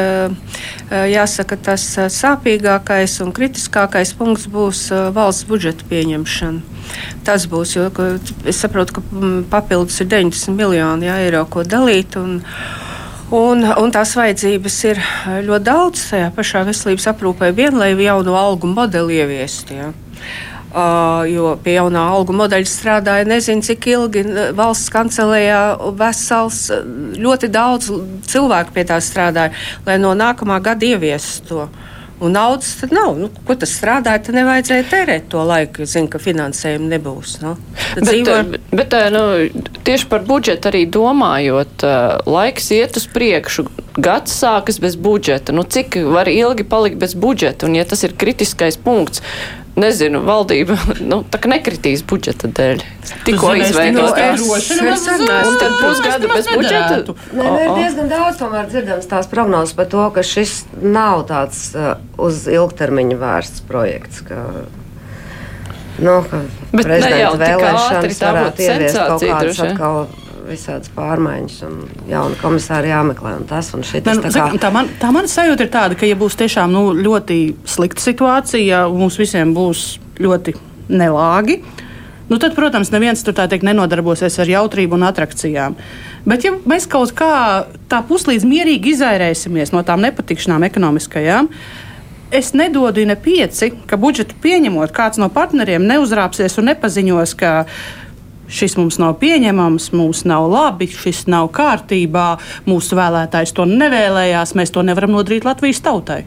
[1.12, 1.84] jāsaka, tas
[2.16, 6.64] sāpīgākais un kritiskākais punkts būs valsts budžeta pieņemšana.
[7.28, 7.90] Tas būs, jo
[8.48, 9.04] es saprotu, ka
[9.52, 12.16] papildus ir 90 miljoni jā, eiro, ko dalīt.
[12.22, 12.42] Un,
[13.34, 15.00] Un, un tās vajadzības ir
[15.48, 19.74] ļoti daudz tajā pašā veselības aprūpē, vien lai jaunu algu modeli ieviestu.
[19.74, 19.88] Ja.
[21.32, 24.26] Jo pie jaunā algu modeļa strādāja nezinu, cik ilgi
[24.58, 25.62] valsts kancelējā
[25.96, 26.66] vesels,
[27.16, 27.92] ļoti daudz
[28.28, 29.56] cilvēku pie tā strādāja,
[29.88, 31.68] lai no nākamā gada ieviestu to.
[32.20, 33.18] Un naudas tad nav.
[33.20, 37.34] Nu, ko tas strādāja, tad nevajadzēja tērēt to laiku, jo zina, ka finansējuma nebūs.
[37.44, 37.56] Nu.
[37.96, 38.38] Bet, dzīvo...
[38.72, 39.24] bet nu,
[39.88, 41.84] tieši par budžetu arī domājot,
[42.28, 43.68] laiks iet uz priekšu.
[44.00, 45.56] Gads sākas bez budžeta.
[45.56, 47.68] Nu, cik var ilgi palikt bez budžeta?
[47.68, 49.24] Un, ja tas ir kritiskais punkts,
[49.80, 50.78] nezinu, valdība
[51.12, 52.84] nu, nekritīs budžeta dēļ.
[53.26, 54.42] Tikko izveidotas.
[54.42, 57.16] Un tad pusgadu bez budžeta.
[57.36, 61.96] Nē, ir diezgan daudz tomēr dzirdams tās prognozes par to, ka šis nav tāds uh,
[62.22, 64.24] uz ilgtermiņu vērsts projekts.
[64.26, 64.44] Ka,
[66.00, 66.44] nu, ka
[66.76, 70.06] Bet ne jau vēlēšanas varētu ieviest kaut kādas atkal
[70.48, 71.80] visādas pārmaiņas, un
[72.10, 73.36] jauni komisāri jāmeklē.
[73.42, 74.62] Un tas, un šitas, ne, nu, tā, kā...
[74.66, 78.86] tā, man, tā mana sajūta ir tāda, ka, ja būs tiešām nu, ļoti slikta situācija,
[78.94, 79.88] mums visiem būs
[80.22, 80.56] ļoti
[80.94, 81.60] nelāgi.
[82.30, 85.76] Nu, tad, protams, neviens tur tā teikt nenodarbosies ar jautrību un attrakcijām.
[86.26, 87.34] Bet, ja mēs kaut kā
[87.92, 91.52] tā puslīdz mierīgi izairēsimies no tām nepatikšanām ekonomiskajām,
[92.34, 97.54] es nedodu ne pieci, ka budžetu pieņemot, kāds no partneriem neuzrāpsies un nepaziņos, ka
[98.48, 102.28] šis mums nav pieņemams, mums nav labi, šis nav kārtībā,
[102.70, 106.24] mūsu vēlētājs to nevēlējās, mēs to nevaram nodarīt Latvijas tautai.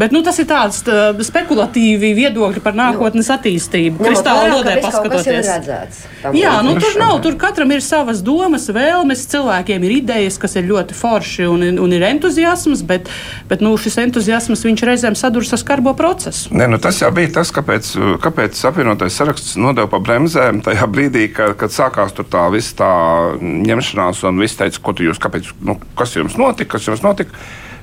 [0.00, 4.00] Bet nu, tas ir tāds tā, spekulatīvi viedokļi par nākotnes attīstību.
[4.00, 5.50] Kristāla lodē paskatoties.
[5.50, 5.98] Redzēts,
[6.36, 7.18] Jā, nu, tur nav.
[7.24, 11.96] Tur katram ir savas domas, vēlmes, cilvēkiem ir idejas, kas ir ļoti forši un, un
[11.96, 13.12] ir entuziasms, bet,
[13.50, 16.54] bet nu, šis entuziasms reizēm saduras ar skarbo procesu.
[16.56, 17.92] Nē, nu, tas jau bija tas, kāpēc,
[18.24, 22.92] kāpēc apvienotais saraksts nodeva pa bremzēm tajā brīdī, kad, kad sākās tā visa tā
[23.40, 27.36] ņemšanās un viss teica, ko tu jūs, kāpēc, nu, kas jums notika, kas jums notika.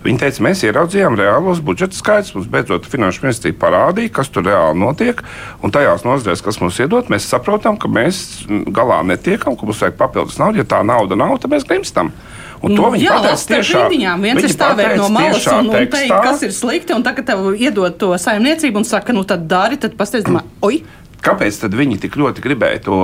[0.05, 2.33] Viņi teica, mēs ieraudzījām reālos budžeta skaidrs.
[2.35, 5.23] Mums beidzot finanšu ministrija parādīja, kas tur reāli notiek.
[5.65, 9.97] Un tajās nozarēs, kas mums iedod, mēs saprotam, ka mēs galā netiekam, ka mums vajag
[9.99, 10.61] papildus naudu.
[10.61, 12.13] Ja tā nauda nav, tad mēs grimstam.
[12.57, 13.89] Un to nu, viņi pateica tiešām.
[13.93, 17.51] Viņām viens ir stāvēt no malas un, un teikt, kas ir slikti, un tagad tev
[17.53, 20.81] iedod to saimniecību un saka, nu tad dari, tad domā, oi!
[21.25, 22.97] Kāpēc viņi tik ļoti gribēja to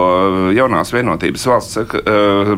[0.56, 1.95] jaunās vienotības valsts sek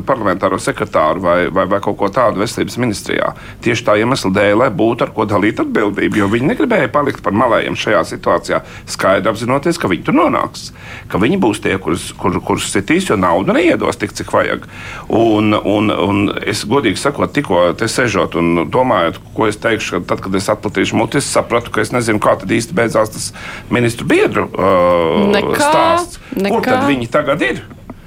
[0.06, 3.32] parlamentāro sekretāru vai, vai, vai kaut ko tādu veselības ministrijā?
[3.65, 7.36] Tieši tā iemesla dēļ, lai būtu ar ko dalīt atbildību, jo viņi negribēja palikt par
[7.38, 10.70] malējiem šajā situācijā, skaidri apzinoties, ka viņi tur nonāks,
[11.12, 14.68] ka viņi būs tie, kurus kur, kur sitīs, jo naudu neiedos tik, cik vajag.
[15.15, 20.13] Un, un, un es godīgi sakot, tikko te sežot un domājot, ko es teikšu, ka
[20.13, 23.32] tad, kad es atplatīšu muti, es sapratu, ka es nezinu, kā tad īsti beidzās tas
[23.74, 26.21] ministru biedru uh, nekā, stāsts.
[26.34, 26.53] Nekā.
[26.55, 27.65] Kur tad viņi tagad ir?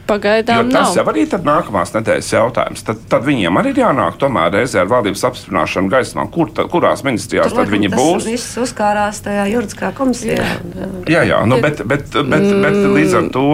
[0.09, 0.95] Pagaidām jo tas nav.
[0.97, 2.85] jau arī ir nākamās nedēļas jautājums.
[2.87, 7.05] Tad, tad viņiem arī ir jānāk tomēr reizē ar valdības apstiprināšanu gaismā, kur ta, kurās
[7.05, 8.25] ministrijās Tur, tad viņi būs.
[8.25, 10.41] Tas viss uzkārās tajā juridiskā komisijā.
[10.41, 13.47] Jā, jā, jā nu, bet, bet, bet, bet, bet līdz ar to.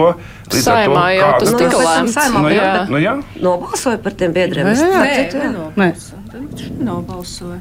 [0.55, 2.19] Līdz saimā ar to, jau tas tika lēmts.
[2.39, 3.19] Nu, jā, nu, jā.
[3.43, 4.71] Nobalsoja par tiem biedriem.
[4.71, 5.93] Nē, nē, nē.
[6.87, 7.59] Nobalsoja.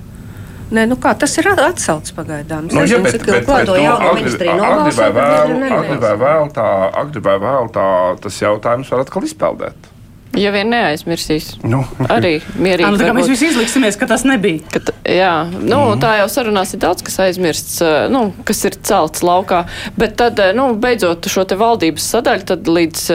[0.74, 2.68] Nē, nu kā, tas ir atcelts pagaidām.
[2.72, 6.68] Nu, ja, bet, bet, bet, nu, agri, agri vai vēl, agri vai vēl tā,
[7.04, 7.88] agri vai vēl tā,
[8.24, 9.90] tas jautājums var atkal izpeldēt.
[10.34, 11.84] Ja vien neaizmirsīs, nu.
[12.10, 12.88] arī mierīgi.
[12.98, 14.64] Nu, mēs visi izliksimies, ka tas nebija.
[14.72, 16.00] Ka jā, nu, mm.
[16.02, 17.78] tā jau sarunās ir daudz, kas aizmirsts,
[18.10, 19.62] nu, kas ir celts laukā.
[20.00, 23.06] Bet tad, nu, beidzot šo te valdības sadaļu, tad līdz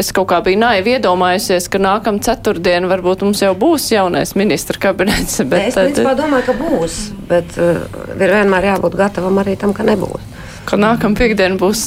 [0.00, 4.80] es kaut kā biju naivi iedomājusies, ka nākam ceturtdien varbūt mums jau būs jaunais ministra
[4.88, 5.40] kabinets.
[5.50, 6.98] Bet, es principā domāju, ka būs,
[7.30, 7.84] bet uh,
[8.16, 10.28] ir vienmēr jābūt gatavam arī tam, ka nebūs
[10.70, 11.80] ka nākamā piekdiena būs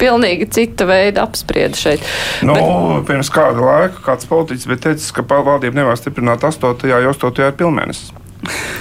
[0.00, 2.04] pilnīgi cita veida apspriede šeit.
[2.44, 3.06] Nu, Bet...
[3.08, 6.74] Pirms kāda laika kāds politiķis bija teicis, ka valdība nevar stiprināt 8.
[6.74, 7.32] un 8.
[7.46, 8.23] ir pilnmēnesis.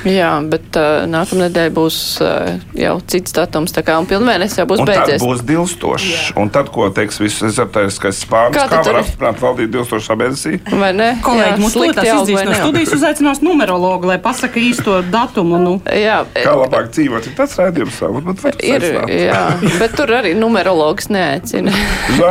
[0.07, 3.73] Jā, bet uh, nākamā nedēļa būs uh, jau cits datums.
[3.75, 5.19] Tā kā pilnvērtības jau būs un beidzies.
[5.21, 6.33] Tas būs dilstošs.
[6.39, 10.57] Un tad, ko teiks viss ezotēriskais spārns, kā, kā var apstiprināt valdīt dilstošā mēnesī?
[10.71, 11.09] Vai ne?
[11.23, 15.61] Kolēģi, mums tūlīt izdīs no studijas uzaicinās numerologu, lai pasaka īsto datumu.
[15.63, 15.75] Nu.
[15.87, 16.23] Jā.
[16.35, 18.23] Kā labāk dzīvot, ir tas rādījums savu.
[18.63, 19.43] Ir, jā,
[19.79, 21.73] bet tur arī numerologs neaicina.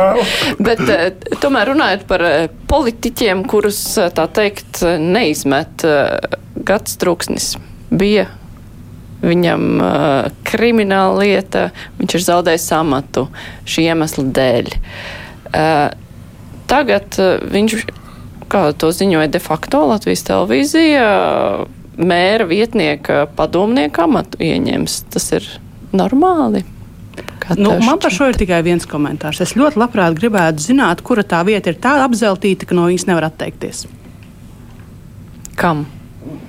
[0.67, 1.07] bet uh,
[1.43, 3.81] tomēr runājot par uh, politiķiem, kurus,
[4.13, 5.85] tā teikt, neizmet.
[6.55, 7.53] Gads trūksnis
[7.93, 8.27] bija
[9.23, 11.67] viņam uh, krimināla lieta,
[11.99, 13.27] viņš ir zaudējis amatu
[13.69, 14.71] šī iemesla dēļ.
[15.53, 15.85] Uh,
[16.69, 17.77] tagad uh, viņš,
[18.51, 24.99] kā to ziņoja de facto Latvijas televīzija, uh, mēra vietnieka padomnieka amatu ieņems.
[25.13, 25.47] Tas ir
[25.95, 26.65] normāli.
[27.59, 29.41] Nu, man par šo ir tikai viens komentārs.
[29.43, 33.27] Es ļoti labprāt gribētu zināt, kura tā vieta ir tā apzeltīta, ka no viņas nevar
[33.27, 33.83] atteikties.
[35.59, 35.83] Kam?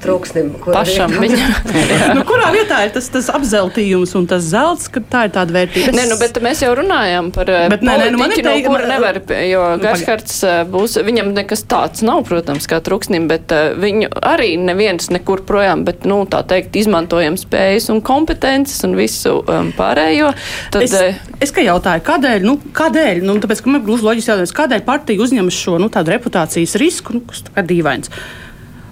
[0.04, 0.50] Trūksnim.
[0.64, 1.54] Pašam viņam.
[2.16, 5.94] nu, kurā vietā ir tas, tas apzeltījums un tas zelts, ka tā ir tāda vērtība?
[5.96, 8.68] Nē, nu, bet mēs jau runājam par eh, bet, nē, nē, nu, man ir teikt,
[8.70, 13.52] no, nevar, jo nu, Garshards eh, būs, viņam nekas tāds nav, protams, kā trūksnim, bet
[13.54, 18.96] uh, viņu arī neviens nekur projām, bet, nu, tā teikt, izmantojam spējas un kompetences un
[18.98, 20.32] visu um, pārējo.
[20.74, 24.56] Tad, es, es kā jautāju, kādēļ, nu, kādēļ, nu, tāpēc, ka man gluži loģiski jautājums,
[24.60, 28.12] kādēļ partija uzņemas šo, nu, tādu reputācijas risku, nu, kas tā kā dīvains.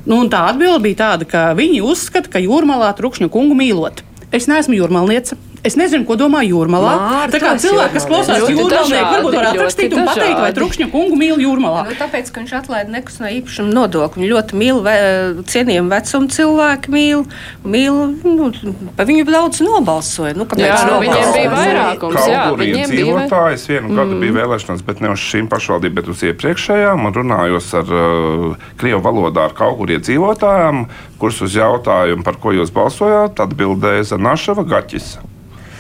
[0.02, 4.02] Nu, tā atbilde bija tāda, ka viņi uzskata, ka jūrmalā trukšņu kungu mīlot.
[4.34, 5.38] Es neesmu jūrmalniece.
[5.62, 6.92] Es nezinu, ko domā jūrmalā.
[6.98, 11.18] Mārta, tā kā cilvēki, kas klausās jūrmalnieku, varbūt var atrakstīt un pateikt, vai trukšņa kungu
[11.20, 11.84] mīl jūrmalā.
[11.86, 14.24] Nu, tāpēc, ka viņš atlaida nekustamā īpašuma nodokli.
[14.24, 14.96] Viņš ļoti mīl ve,
[15.52, 17.22] cienījumu vecumu cilvēku, mīl,
[17.62, 18.50] mīl nu,
[18.98, 20.34] pa viņu daudz nobalsoja.
[20.34, 22.26] Nu, jā, nu, viņiem bija vairākums.
[22.26, 23.70] Jā, viņiem dzīvotājs.
[23.70, 24.22] Vienu gadu mm.
[24.26, 27.06] bija vēlēšanas, bet ne uz šīm pašvaldībām, bet uz iepriekšējām.
[27.06, 30.88] Un runājos ar uh, Krievu valodā ar kaut kur iedzīvotājiem,
[31.22, 35.20] kurus uz jautājumu, par ko jūs balsojāt, atbildēja Zanašava Gaķis.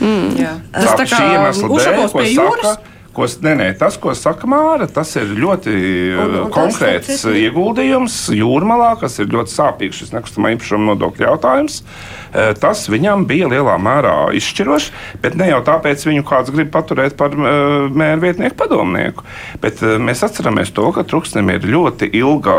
[0.02, 0.32] Mm.
[0.40, 0.54] Jā.
[0.74, 1.20] Tas tā kā
[1.68, 2.72] uzšakos pie jūras.
[2.74, 5.72] Saka, Ko, nē, nē, tas, ko saka Māra, tas ir ļoti
[6.16, 10.94] un, un uh, konkrēts tas, tas, ieguldījums jūrmalā, kas ir ļoti sāpīgs šis nekustamā īpašuma
[10.94, 11.82] nodokļu jautājums.
[11.82, 12.22] Uh,
[12.56, 14.88] tas viņam bija lielā mērā izšķirošs,
[15.20, 19.26] bet ne jau tāpēc viņu kāds grib paturēt par mēru vietnieku padomnieku.
[19.60, 22.56] Bet mēs atceramies to, ka Truksnim ir ļoti ilga,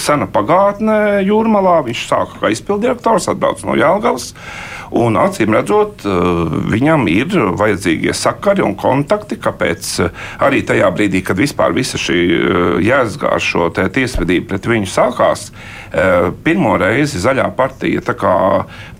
[0.00, 1.80] sena pagātne jūrmalā.
[1.90, 4.32] Viņš sāka kā izpildirektors, atbrauc no Jālgavas.
[4.96, 6.02] Un acīm redzot,
[6.72, 9.92] viņam ir vajadzīgie sakari un kontakti, kāpēc
[10.46, 12.18] arī tajā brīdī, kad vispār visa šī
[12.86, 15.50] jēdzgā ar šo tiesvedību pret viņu sākās,
[16.44, 18.02] pirmo reizi zaļā partija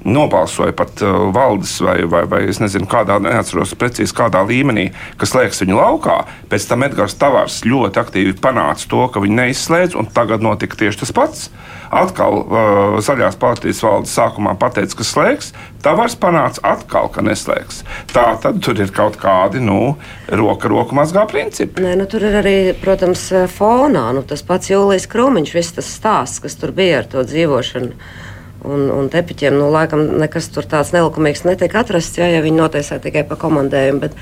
[0.04, 1.02] nobalsoja pat
[1.34, 6.22] valdes vai, vai, vai es nezinu, kādā, neatceros precīzi kādā līmenī, kas liekas viņu laukā.
[6.52, 11.04] Pēc tam Edgars Tavārs ļoti aktīvi panāca to, ka viņi neizslēdz, un tagad notika tieši
[11.04, 11.50] tas pats
[11.90, 15.50] atkal uh, zaļās partijas valdes sākumā pateica, ka slēgs,
[15.82, 17.82] Tavars panāca atkal, ka neslēgs.
[18.14, 19.96] Tā tad tur ir kaut kādi nu,
[20.28, 21.82] roka roku mazgā principi.
[21.82, 26.42] Nē, nu, tur ir arī, protams, fonā nu, tas pats Jūlijas Krūmiņš, viss tas stāsts,
[26.44, 28.28] kas tur bija ar to dzīvošanu
[28.64, 29.56] un, un tepiķiem.
[29.56, 34.02] Nu, laikam nekas tāds nelikumīgs netiek atrasts, ja, ja viņi notiesā tikai pa komandējumu.
[34.04, 34.16] Bet,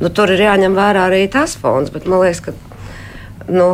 [0.00, 1.92] nu, tur ir jāņem vērā arī tas fonds.
[1.94, 3.72] Bet, man liekas, ka nu,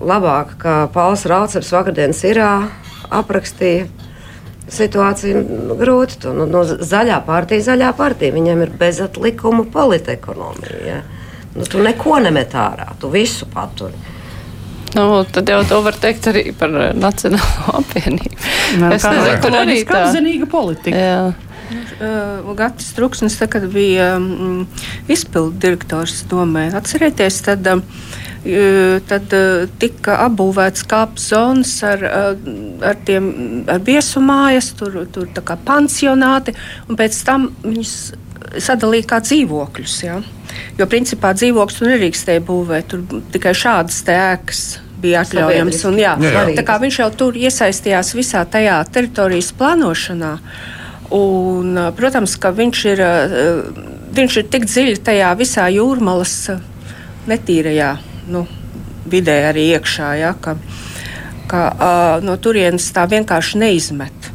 [0.00, 3.90] labāk, ka Pauls Rauceps vakardienas ir aprakstīja.
[4.74, 6.22] Situācija nu, grūti.
[6.24, 8.32] Tu, nu, no zaļā partija, zaļā partija.
[8.34, 10.80] Viņiem ir bezatlikuma politekonomija.
[10.88, 11.02] Ja.
[11.54, 14.13] Nu, tu neko nemet ārā, tu visu paturi.
[14.94, 18.36] Nu, tad jau to var teikt arī par eh, Nacionālo apvienību.
[18.82, 21.00] Nā, es nezinu, tur arī tā zinīga politika.
[21.08, 21.24] Jā.
[21.64, 24.66] Uh, Gatis Truksnis, tā, kad bija um,
[25.10, 27.80] izpildu direktors domē, atcerieties, tad, uh,
[29.08, 32.52] tad uh, tika apbūvēts kāpnes zonas ar, uh,
[32.84, 33.30] ar, tiem,
[33.72, 36.54] ar viesu mājas, tur, tur tā kā pansionāti,
[36.84, 37.96] un pēc tam viņus
[38.60, 39.98] sadalīja kā dzīvokļus.
[40.04, 40.20] Ja?
[40.78, 44.66] Jo principā dzīvokļus tur nedrīkstēja būvēt, tur tikai šādas ēkas
[45.04, 45.82] bija atļaujams.
[45.90, 46.56] Un, jā, jā, jā.
[46.58, 50.32] Tā kā viņš jau tur iesaistījās visā tajā teritorijas plānošanā.
[51.14, 53.04] Un, protams, ka viņš ir,
[54.16, 56.38] viņš ir tik dziļi tajā visā jūrmalas
[57.28, 57.92] netīrajā
[58.32, 58.46] nu,
[59.10, 60.56] vidē arī iekšā, ja, ka,
[61.50, 64.30] ka uh, no turienes tā vienkārši neizmet.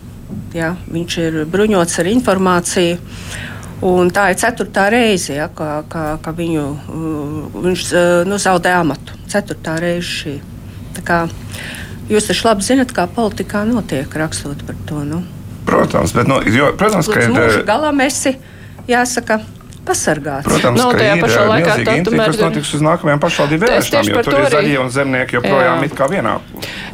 [0.53, 2.97] Ja, viņš ir bruņots ar informāciju.
[3.85, 6.63] Un tā ir ceturtā reize, ja, ka, ka, ka viņu,
[7.63, 7.83] viņš
[8.27, 9.15] nu, zaudē amatu.
[9.31, 10.33] Ceturtā reize šī.
[11.05, 11.23] Kā,
[12.09, 15.03] jūs taču labi zinat, kā politikā notiek rakstot par to.
[15.07, 15.23] Nu.
[15.69, 17.61] Protams, bet, nu, jo, protams, ka ir.
[17.67, 18.35] Galam esi,
[18.89, 19.39] jāsaka,
[19.87, 20.47] pasargāts.
[20.47, 22.33] Protams, no, ka ir pašā laikā tā tomēr...
[22.33, 25.89] kas notiks uz nākamajām pašvaldību vēlēšanām, jo tur ir zaļie un zemnieki joprojām jā.
[25.89, 26.35] it kā vienā.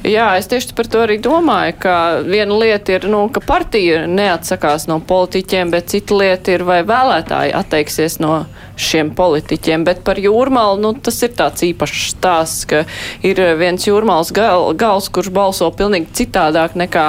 [0.05, 1.95] Jā, es tieši par to arī domāju, ka
[2.25, 7.55] viena lieta ir, nu, ka partija neatsakās no politiķiem, bet cita lieta ir, vai vēlētāji
[7.57, 8.43] atteiksies no
[8.77, 9.85] šiem politiķiem.
[9.87, 12.83] Bet par jūrmālu, nu, tas ir tāds īpašs stāsts, ka
[13.25, 17.07] ir viens jūrmāls gal, gals, kurš balso pilnīgi citādāk nekā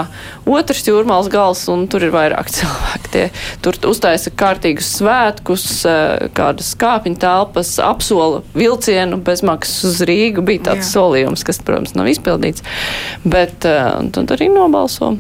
[0.49, 2.51] otrs jūrmāls gals, un tur ir vairāk
[3.07, 3.17] cilvēki.
[3.17, 3.31] Tie,
[3.63, 10.45] tur uztaisa kārtīgus svētkus, eh, kādas kāpiņu telpas, apsola vilcienu bezmaksas uz Rīgu.
[10.45, 10.99] Bija tāds Jā.
[10.99, 12.63] solījums, kas, protams, nav izpildīts,
[13.25, 15.17] bet uh, tad arī nobalso.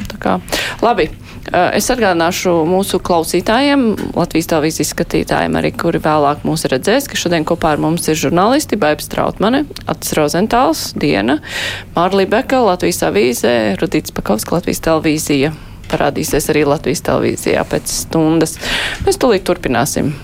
[0.82, 1.10] Labi.
[1.46, 7.46] Eh, es atgādināšu mūsu klausītājiem, Latvijas televīzijas skatītājiem, arī kuri vēlāk mūs redzēs, ka šodien
[7.46, 11.38] kopā ar mums ir žurnālisti Baibs Trautmane, Atis Rozentāls, Diena,
[11.94, 15.54] Mārlī Beka, Latvijas avīzē, Rudīts Pakovs, Latvijas televīzija.
[15.90, 18.56] Parādīsies arī Latvijas televīzijā pēc stundas.
[19.06, 20.14] Mēs tūlīt turpināsim.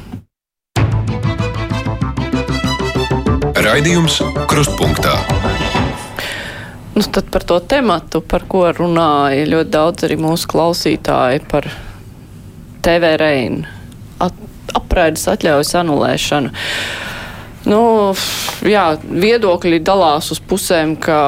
[3.63, 4.19] Raidījums
[4.51, 5.15] Krustpunktā.
[6.93, 11.71] Nu, tad par to tematu, par ko runāja ļoti daudz arī mūsu klausītāji par
[12.85, 13.63] TV reinu,
[14.21, 14.37] at,
[14.77, 16.53] apraides atļaujas anulēšanu.
[17.69, 17.83] Nu,
[18.67, 21.21] jā, viedokļi dalās uz pusēm, ka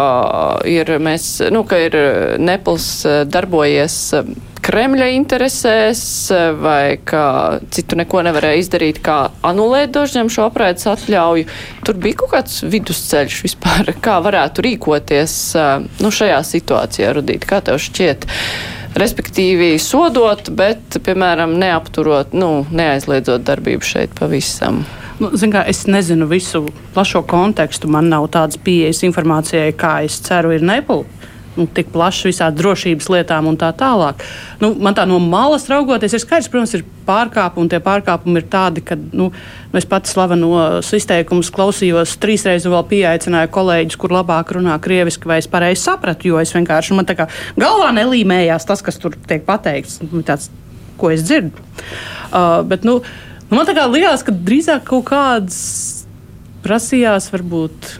[0.66, 1.94] ir, mēs, nu, ka ir
[2.42, 2.88] Nepals
[3.30, 4.00] darbojies
[4.64, 6.02] Kremļa interesēs,
[6.56, 7.24] vai ka
[7.74, 11.44] citu neko nevarēja izdarīt, kā anulēt dožņam šo apraides atļauju.
[11.84, 15.36] Tur bija kaut kāds vidusceļš vispār, kā varētu rīkoties
[16.00, 18.24] nu, šajā situācijā, Rudīt, kā tev šķiet?
[18.96, 24.84] Respektīvi, sodot, bet, piemēram, neapturot, nu, neaizliedzot darbību šeit pavisam.
[25.20, 27.90] Nu, kā, es nezinu visu plašo kontekstu.
[27.90, 31.04] Man nav tādas pieejas informācijai, kā es ceru, ir Nepal
[31.56, 34.22] nu, tik plašs visām drošības lietām un tā tālāk.
[34.62, 38.82] Nu, man tā no malas raugoties, ir skaidrs, protams, ir pārkāpumi, tie pārkāpumi ir tādi,
[38.86, 44.54] ka nu, nu es pats slavenos izteikumus klausījos trīsreiz un vēl pieaicināju kolēģus, kur labāk
[44.56, 47.28] runā krieviski, vai es pareizi sapratu, jo es vienkārši man tā kā
[47.60, 50.50] galvā nelīmējās tas, kas tur tiek pateikts, nu, tāds,
[50.98, 51.62] ko es dzirdu.
[52.34, 53.00] Uh, bet, nu,
[53.48, 55.58] nu, man tā kā liekas, ka drīzāk kaut kāds
[56.64, 57.90] prasījās varbūt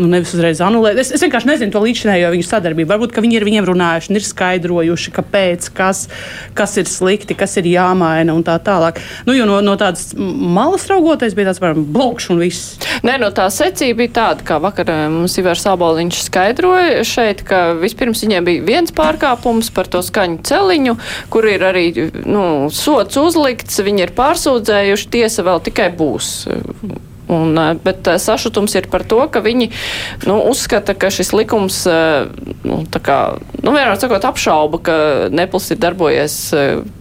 [0.00, 0.98] nu, nevis uzreiz anulēt.
[1.00, 2.88] Es, es vienkārši nezinu to līdzinējo viņu sadarbību.
[2.90, 6.06] Varbūt viņi ir viņiem runājuši, ir skaidrojuši, kāpēc, kas,
[6.56, 9.00] kas ir slikti, kas ir jāmaina un tā tālāk.
[9.28, 12.78] Nu, jo no, no tādas malas raugoties, bija tāds piemēram blokš un viss.
[13.06, 17.74] Nē, no tā secība bija tāda, ka vakar eh, mums Ivars Aboliņš skaidroja šeit, ka
[17.80, 20.96] vispirms viņiem bija viens pārkāpums par to skaņu celiņu,
[21.32, 21.86] kur ir arī
[22.24, 26.34] nu, sots uzlikts, viņi ir pārsūdzējuši, tiesa vēl tikai būs
[27.30, 29.70] Un, eh, bet eh, sašutums ir par to, ka viņi
[30.26, 32.26] nu, uzskata, ka šis likums, eh,
[32.66, 33.20] nu, kā,
[33.62, 34.98] nu, vienmēr sakot, apšauba, ka
[35.30, 36.36] Nepls ir darbojies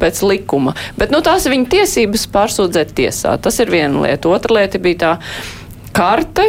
[0.02, 0.76] pēc likuma.
[1.00, 3.36] Bet nu, tās ir viņa tiesības pārsūdzēt tiesā.
[3.42, 4.30] Tas ir viena lieta.
[4.30, 5.14] Otra lieta bija tā
[5.96, 6.46] karte,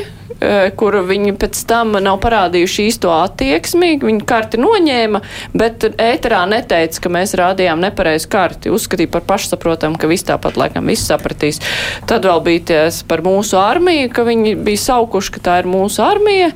[0.81, 3.93] kur viņi pēc tam nav parādījuši īsto attieksmi.
[4.03, 5.21] Viņi karti noņēma,
[5.57, 8.73] bet ēterā neteica, ka mēs rādījām nepareizu karti.
[8.75, 11.61] Uzskatīja par pašsaprotamu, ka viss tāpat laikam viss sapratīs.
[12.09, 16.05] Tad vēl bija ties par mūsu armiju, ka viņi bija saukuši, ka tā ir mūsu
[16.07, 16.51] armija.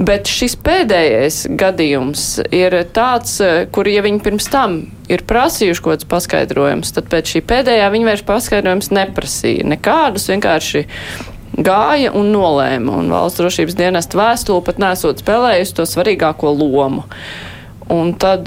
[0.00, 2.22] Bet šis pēdējais gadījums
[2.54, 3.34] ir tāds,
[3.74, 4.78] kur, ja viņi pirms tam
[5.10, 9.66] ir prasījuši kaut kāds paskaidrojums, tad pēc šī pēdējā viņi vairs paskaidrojums neprasīja.
[9.74, 10.86] Nekādus vienkārši
[11.56, 17.06] gāja un nolēma, un valsts drošības dienesta vēstule pat nesot spēlējusi to svarīgāko lomu.
[17.90, 18.46] Un tad,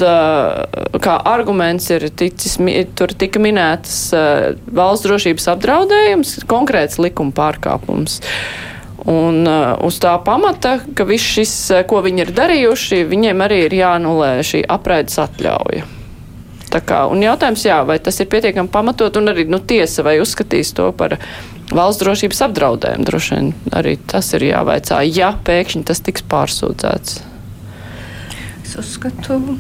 [1.04, 2.56] kā arguments ir ticis,
[2.96, 3.98] tur tika minētas
[4.72, 8.22] valsts drošības apdraudējums, konkrēts likuma pārkāpums.
[9.04, 11.54] Un uh, uz tā pamata, ka viss šis,
[11.90, 15.90] ko viņi ir darījuši, viņiem arī ir jānulē šī apraides atļauja.
[16.72, 20.16] Tā kā, un jautājums, jā, vai tas ir pietiekami pamatot, un arī nu, tiesa vai
[20.24, 21.20] uzskatīs to par
[21.76, 23.08] valsts drošības apdraudējumu.
[23.08, 27.20] Droši vien arī tas ir jāvaicā, ja pēkšņi tas tiks pārsūdzēts.
[28.64, 29.58] Es uzskatu,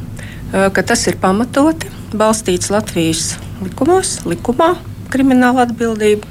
[0.53, 4.74] ka tas ir pamatoti, balstīts Latvijas likumos, likumā
[5.14, 6.28] krimināla atbildība.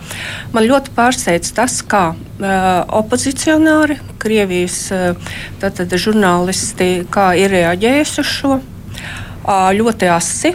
[0.54, 2.48] Man ļoti pārsteidz tas, kā uh,
[2.98, 10.54] opozicionāri, Krievijas uh, žurnālisti, kā ir reaģējuši uz šo uh, ļoti asi.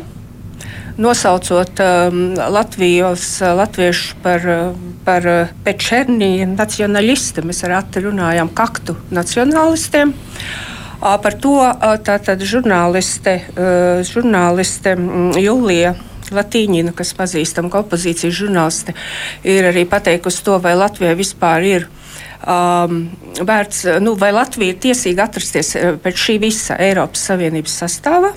[0.97, 2.21] Nosaucot um,
[2.53, 4.47] Latvijas, latviešu par,
[5.05, 5.27] par
[5.65, 10.15] pečerniju nacionālistiem, mēs ar Ati runājām kaktu nacionālistiem.
[10.97, 11.59] Par to
[12.01, 13.35] tātad žurnāliste,
[14.09, 14.95] žurnāliste
[15.37, 15.93] Julija
[16.33, 18.95] Latīņina, kas pazīstama kā opozīcijas žurnāliste,
[19.47, 21.87] ir arī pateikusi to, vai Latvijai vispār ir
[22.41, 23.05] um,
[23.39, 28.33] vērts, nu, vai Latvija ir tiesīga atrasties uh, pēc šī visa Eiropas Savienības sastāvā.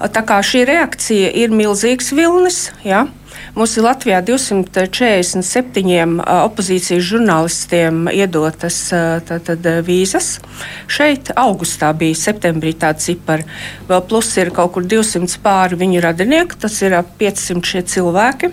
[0.00, 3.06] Tā kā šī reakcija ir milzīgs vilnis, ja,
[3.54, 8.76] Mums ir Latvijā 247 opozīcijas žurnālistiem iedotas
[9.26, 10.28] tātad, vīzas.
[10.90, 13.44] Šeit augustā bija septembrī tāda cipara.
[13.88, 18.46] Vēl plus ir kaut kur 200 pāri viņu radinieku, tas ir ap 500 šie cilvēki.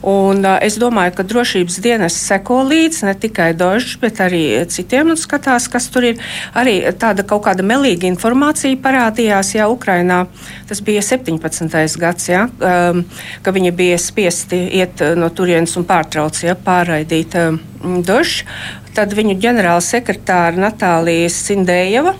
[0.00, 4.42] Un, uh, es domāju, ka drošības dienas seko līdzi ne tikai Dožs, bet arī
[4.72, 6.22] citiem un skatās, kas tur ir.
[6.56, 10.22] Arī tāda kaut kāda melīga informācija parādījās, ja Ukrainā
[10.70, 12.00] tas bija 17.
[12.00, 13.04] gads, ja, um,
[13.44, 17.60] ka viņi bija spiesti iet no turienes un pārtrauc, ja, pārraidīt um,
[18.00, 18.46] Dožs.
[18.96, 22.16] Tad viņu ģenerāla sekretāra Natālija Sindējeva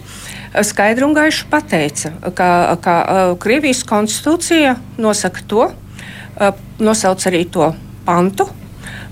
[0.67, 2.49] skaidri un gaiši pateica, ka,
[2.83, 2.95] ka
[3.41, 5.69] Krievijas konstitūcija nosaka to,
[6.81, 7.69] nosauc arī to
[8.07, 8.49] pantu,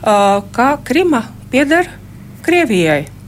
[0.01, 1.23] ka Krima
[1.53, 1.91] pieder
[2.43, 3.19] Krievijai.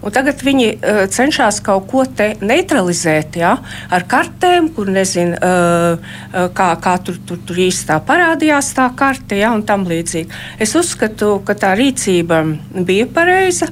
[0.00, 2.04] Un tagad viņi uh, cenšas kaut ko
[2.40, 3.52] neutralizēt ja,
[3.92, 6.14] ar kartēm, kur nezinu, uh,
[6.56, 10.32] kā, kā tur, tur, tur īstā parādījās tā karte ja, un tam līdzīgi.
[10.60, 12.42] Es uzskatu, ka tā rīcība
[12.86, 13.68] bija pareiza.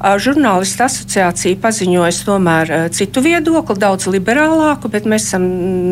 [0.00, 5.44] Žurnālistu asociācija paziņoja tomēr citu viedokli, daudz liberālāku, bet mēs esam,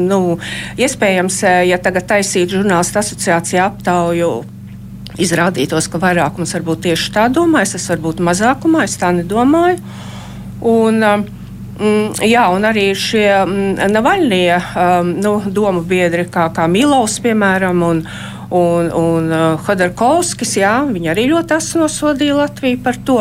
[0.09, 0.39] nu,
[0.81, 4.31] iespējams, ja tagad taisītu žurnālistu asociāciju aptauju
[5.21, 9.83] izrādītos, ka vairākums varbūt tieši tā domā, es esmu varbūt mazākumā, es tā nedomāju.
[10.69, 11.05] Un,
[11.79, 17.85] Mm, jā, un arī šie mm, Navaļnie um, nu, domu biedri, kā, kā Milovs, piemēram,
[17.87, 18.01] un,
[18.51, 23.19] un, un uh, Hodorkovskis, jā, viņi arī ļoti asi nosodīja Latviju par to.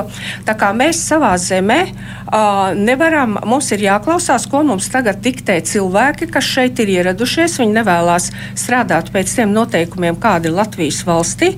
[0.48, 6.30] Tā kā mēs savā zemē uh, nevaram, mums ir jāklausās, ko mums tagad diktē cilvēki,
[6.32, 7.58] kas šeit ir ieradušies.
[7.62, 11.54] Viņi nevēlas strādāt pēc tiem noteikumiem, kādi ir Latvijas valstī.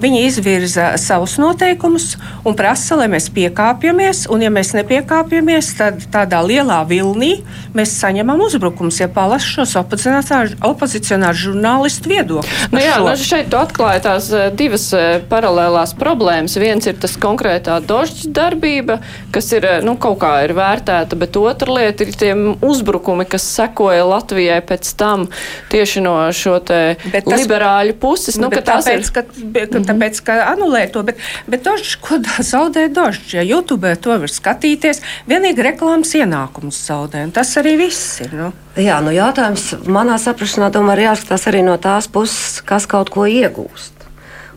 [0.00, 2.14] Viņi izvirza savus noteikumus
[2.44, 7.38] un prasa, lai mēs piekāpjamies, un ja mēs nepiekāpjamies, tad tādā lielā vilnī
[7.74, 12.68] mēs saņemam uzbrukumus, ja palasām šos opozicionāru žurnālistu viedokļus.
[12.72, 16.56] Nu jā, nu šeit tu atklāji tās eh, divas eh, paralēlās problēmas.
[16.60, 18.98] Viens ir tas konkrētā dožģa darbība,
[19.34, 23.46] kas ir, eh, nu, kaut kā ir vērtēta, bet otra lieta ir tie uzbrukumi, kas
[23.56, 25.28] sekoja Latvijai pēc tam
[25.72, 28.38] tieši no šo te bet tas, liberāļu puses.
[28.40, 29.14] Nu, ka tāpēc, ir...
[29.14, 32.20] ka, ka, tāpēc, ka anulē to, bet, bet dožģi, ko
[32.52, 33.38] zaudē dožģi?
[33.40, 38.36] Ja YouTube to var skatīties, vienīgi reklāmas ienākums zaudē, un tas arī viss ir.
[38.38, 38.52] Nu.
[38.74, 43.94] Jā, nu jautājums manā saprašanā tomēr jāskatās arī no tās puses, kas kaut ko iegūst.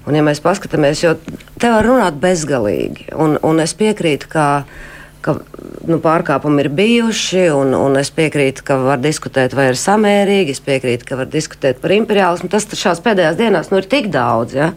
[0.08, 1.18] Un, ja mēs paskatāmies, jo
[1.60, 4.46] te var runāt bezgalīgi, un, un es piekrītu, ka,
[5.26, 5.34] ka
[5.88, 10.64] nu, pārkāpumi ir bijuši, un, un es piekrītu, ka var diskutēt, vai ir samērīgi, es
[10.64, 12.48] piekrītu, ka var diskutēt par imperiālismu.
[12.54, 14.56] Tas šās pēdējās dienās nu, ir tik daudz.
[14.56, 14.72] Ja?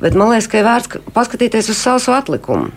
[0.00, 2.72] Bet man liekas, ka ir vērts paskatīties uz savu atlikumu.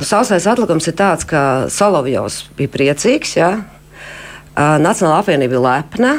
[0.00, 3.36] Nu, Sausais atlikums ir tāds, ka Solovjovs bija priecīgs.
[3.36, 3.52] Ja?
[4.56, 6.14] Nacionāla apvienība ir lepna,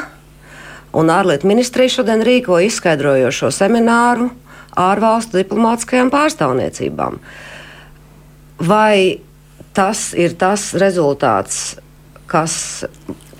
[0.92, 4.30] un ārlietu ministrija šodien rīko izskaidrojošo semināru
[4.78, 7.18] ārvalstu diplomātiskajām pārstāvniecībām.
[8.62, 9.20] Vai
[9.76, 11.76] tas ir tas rezultāts,
[12.30, 12.54] kas,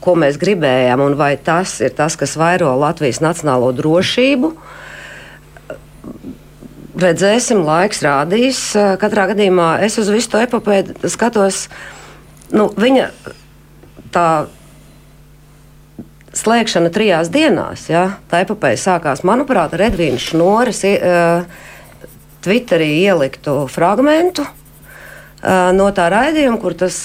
[0.02, 4.52] ko mēs gribējām, un vai tas ir tas, kas vairo Latvijas nacionālo drošību?
[7.02, 8.60] Redzēsim, laiks rādīs.
[9.00, 11.66] Katrā gadījumā es uz visu to epopēju skatos
[12.52, 13.08] nu, viņa
[14.12, 14.26] tā
[16.36, 21.44] slēgšana trijās dienās, ja, tā epopeja sākās, manuprāt, ar Edvīnu Šnoras uh,
[22.42, 24.48] Twitterī ieliktu fragment uh,
[25.76, 26.96] no tā raidījuma, kur tas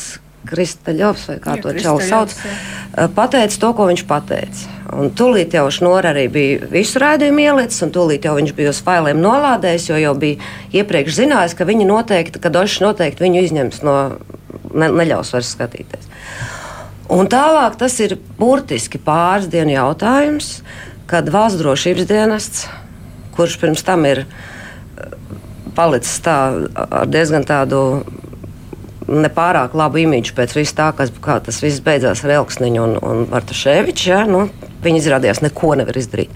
[0.47, 4.73] Kristaļovs vai kā jā, to čauli sauc, uh, pateica to, ko viņš pateica.
[4.95, 8.79] Un tūlīt jau Šnora arī bija visu raidījumu ielicis, un tūlīt jau viņš bija uz
[8.85, 10.39] failiem nolādējis, jo jau bija
[10.79, 13.97] iepriekš zinājis, ka viņi noteikti, ka Došs noteikti viņu izņems no,
[14.71, 16.07] ne, neļaus vairs skatīties.
[17.13, 20.61] Un tālāk tas ir burtiski pāris dienu jautājums,
[21.07, 22.65] kad valsts drošības dienests,
[23.37, 24.25] kurš pirms tam ir
[25.77, 26.37] palicis tā,
[26.75, 28.01] ar diezgan tādu
[29.07, 33.23] nepārāk labu imidžu pēc vis tā, kas, kā tas viss beidzās ar Elksniņu un, un
[33.31, 34.09] Bartaševiču.
[34.11, 34.25] Ja?
[34.27, 34.47] Nu,
[34.87, 36.33] viņi izrādījās neko nevar izdarīt.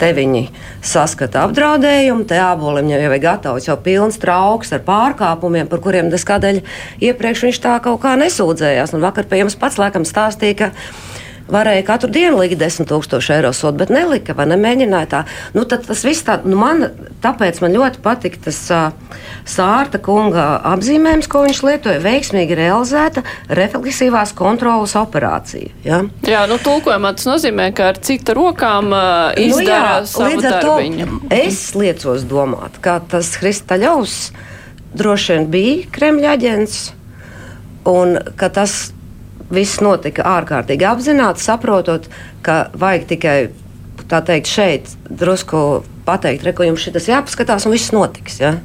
[0.00, 0.46] Te viņi
[0.82, 6.26] saskata apdraudējumu, te ābolim jau ir gatavs jau pilns trauks ar pārkāpumiem, par kuriem es
[6.28, 6.62] kādēļ
[7.10, 8.96] iepriekš viņš tā kaut kā nesūdzējās.
[8.96, 10.72] Un vakar pie jums pats laikam stāstīja, ka
[11.52, 15.22] varēja katru dienu likt 10 tūkstošu eiro sodu, bet nelika vai nemēģināja tā.
[15.56, 16.86] Nu, tas viss tā, nu man,
[17.24, 19.16] tāpēc man ļoti patika tas uh,
[19.48, 23.24] Sārta kunga apzīmējums, ko viņš lietoja, veiksmīgi realizēta
[23.56, 25.72] refleksīvās kontrolas operācija.
[25.86, 26.02] Ja?
[26.26, 31.10] Jā, nu tulkojumā tas nozīmē, ka ar cita rokām uh, izdara nu, jā, ar darbiņu.
[31.34, 34.20] es liecos domāt, ka tas Kristaļovs
[34.96, 36.80] droši vien bija Kremļa aģents
[37.88, 38.90] un ka tas
[39.54, 42.08] viss notika ārkārtīgi apzināti, saprotot,
[42.46, 43.36] ka vajag tikai
[44.10, 48.40] tā teikt šeit drusku pateikt, re, ko jums šis jāpaskatās, un viss notiks.
[48.42, 48.56] Ja?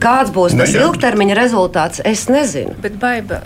[0.00, 2.76] Kāds būs tas ne, ilgtermiņa rezultāts, es nezinu.
[2.84, 3.40] Bet baiba,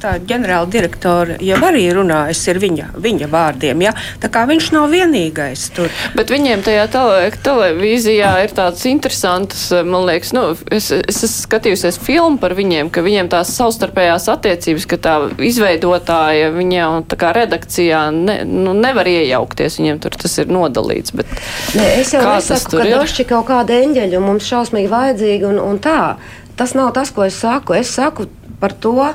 [0.00, 3.84] tā ģenerāla direktora jau arī runājas ar viņa, viņa vārdiem.
[3.86, 3.92] Ja?
[4.22, 5.92] Tā kā viņš nav vienīgais tur.
[6.16, 12.00] Bet viņiem tajā tele, televīzijā ir tāds interesants, man liekas, nu, es, es esmu skatījusies
[12.02, 18.06] filmu par viņiem, ka viņiem tās savstarpējās attiecības, ka tā izveidotāja viņiem tā kā redakcijā
[18.14, 21.14] ne, nu, nevar iejaukties, viņiem tur tas ir nodalīts.
[21.16, 21.30] Bet
[21.78, 26.00] ne, es jau nesaku, ka došķi kaut kāda eņģeļa mums šausmīgi vajadzīga un, un tā.
[26.56, 27.76] Tas nav tas, ko es saku.
[27.76, 28.30] Es saku
[28.60, 29.12] par to,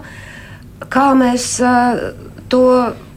[0.90, 2.00] kā mēs uh,
[2.50, 2.66] to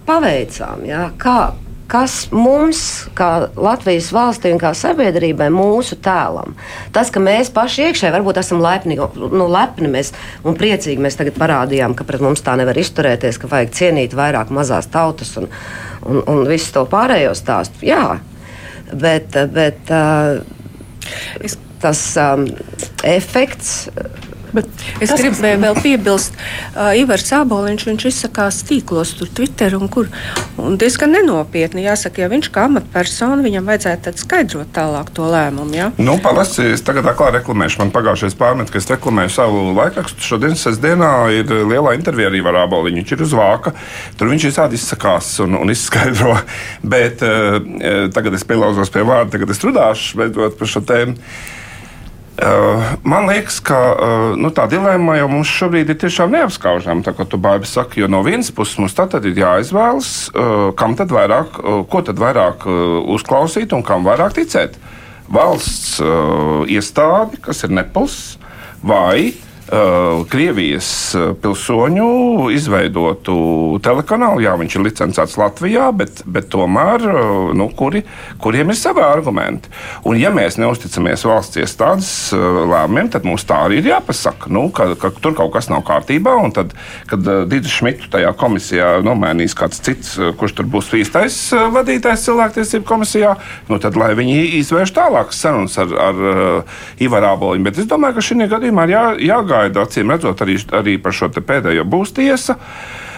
[0.04, 0.84] paveicām.
[0.88, 1.06] Ja?
[1.20, 1.54] Kā,
[1.90, 2.80] kas mums,
[3.16, 6.56] kā Latvijas valstī un kā sabiedrībai, mūsu tēlam.
[6.94, 10.12] Tas, ka mēs paši iekšēji varbūt esam lepni, nu, lepni mēs,
[10.44, 14.52] un priecīgi mēs tagad parādījām, ka pret mums tā nevar izturēties, ka vajag cienīt vairāk
[14.54, 15.48] mazās tautas un,
[16.04, 17.86] un, un visu to pārējo stāstu.
[17.88, 18.18] Jā,
[18.92, 19.36] bet.
[19.54, 20.42] bet uh,
[21.44, 22.46] es tas um,
[23.04, 23.88] efekts.
[24.54, 24.68] Bet
[25.02, 25.60] es tas, gribu kas...
[25.64, 26.36] vēl piebilst,
[26.74, 30.10] uh, Ivars Sāboliņš, viņš izsakās tīklos, tur Twitter un kur.
[30.60, 35.74] Un diezgan nenopietni, jāsaka, ja viņš kā amatpersona, viņam vajadzētu skaidrot tālāk to lēmumu.
[35.74, 35.88] Ja?
[35.98, 37.80] Nu, palasi, es tagad aklā reklamēšu.
[37.82, 40.22] Man pagājušais pārmet, ka es reklamēju savu laikrakstu.
[40.24, 43.02] Šodien sestdienā ir lielā intervija arī ar Āboliņu.
[43.02, 43.74] Viņš ir uz vāka.
[44.20, 46.36] Tur viņš visādi izsakās un, un izskaidro.
[46.94, 47.58] Bet uh,
[48.14, 51.18] tagad es pielauzos pie vārda, tagad es runāšu beidzot par šo tēmu.
[52.34, 57.04] Uh, man liekas, ka uh, nu, tā dilemma jau mums šobrīd ir tiešām neapskaužama.
[57.06, 60.96] Tā kā tu baigi saki, jo no vienas puses mums tad ir jāizvēlas, uh, kam
[60.98, 61.60] tad vairāk,
[61.90, 62.66] ko tad vairāk
[63.14, 64.74] uzklausīt un kam vairāk ticēt.
[65.30, 66.02] Valsts
[66.68, 68.36] iestādi, kas ir nepils,
[68.84, 69.53] vai Uh,
[70.28, 73.34] Krievijas uh, pilsoņu izveidotu
[73.84, 74.42] telekanālu.
[74.44, 78.02] Jā, viņš ir licencēts Latvijā, bet, bet tomēr uh, nu, kuri,
[78.44, 79.72] kuriem ir savi argumenti.
[80.04, 84.90] Un, ja mēs neusticamies valsts iestādes lēmumiem, tad mums tā arī ir jāpasaka, nu, ka,
[85.00, 86.36] ka tur kaut kas nav kārtībā.
[86.54, 86.76] Tad,
[87.08, 91.38] kad Dīdis Šmitu tajā komisijā nomainīs kāds cits, kurš tur būs īstais
[91.72, 93.32] vadītājs cilvēktiesību komisijā,
[93.70, 96.22] nu, tad lai viņi izvērš tālākas sarunas ar, ar
[97.00, 97.68] Ivaru Āboliņu.
[97.70, 101.14] Bet es domāju, ka šī gadījumā ir jā, jāgādā jāgaida, acīm redzot, arī, arī par
[101.14, 102.58] šo pēdējo būs tiesa.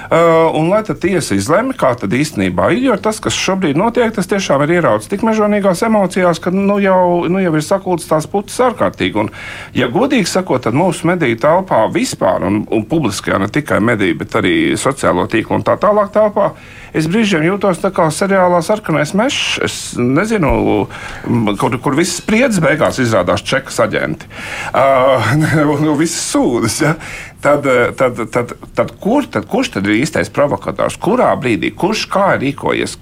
[0.07, 4.13] Uh, un lai tā tiesa izlemj, kā tad īstenībā ir, jo tas, kas šobrīd notiek,
[4.15, 8.29] tas tiešām ir ieraudzis tik mežonīgās emocijās, ka nu jau, nu jau ir sakultas tās
[8.31, 9.19] putas ārkārtīgi.
[9.25, 9.33] Un,
[9.75, 14.39] ja godīgi sakot, tad mūsu mediju telpā vispār, un, un publiskajā ne tikai mediju, bet
[14.39, 16.53] arī sociālo tīklu un tā tālāk telpā,
[16.97, 19.59] es brīžiem jūtos tā kā seriālā sarkanais mežs.
[19.67, 20.87] Es nezinu,
[21.59, 24.31] kur, kur viss spriedzes beigās izrādās čekas aģenti.
[24.77, 26.77] Uh, visas sūdzes.
[26.83, 26.93] Ja?
[27.47, 30.97] Tad, tad, tad, tad, kur, tad kurš tad ir īstais provokators?
[30.99, 32.97] Kurā brīdī, kurš kā rīkojies?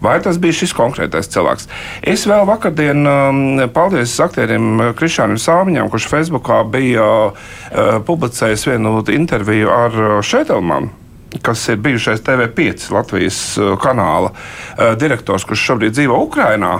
[0.00, 1.68] Vai tas bija šis konkrētais cilvēks?
[2.08, 3.42] Es vēl vakardien, um,
[3.74, 7.44] paldies aktierim Krišānam Sāmiņam, kurš Facebookā bija uh,
[8.08, 10.94] publicējis vienu interviju ar Šetelmanu
[11.44, 13.38] kas ir bijušais TV5 Latvijas
[13.82, 14.30] kanāla
[14.96, 16.72] direktors, kurš šobrīd dzīvo Ukrajinā.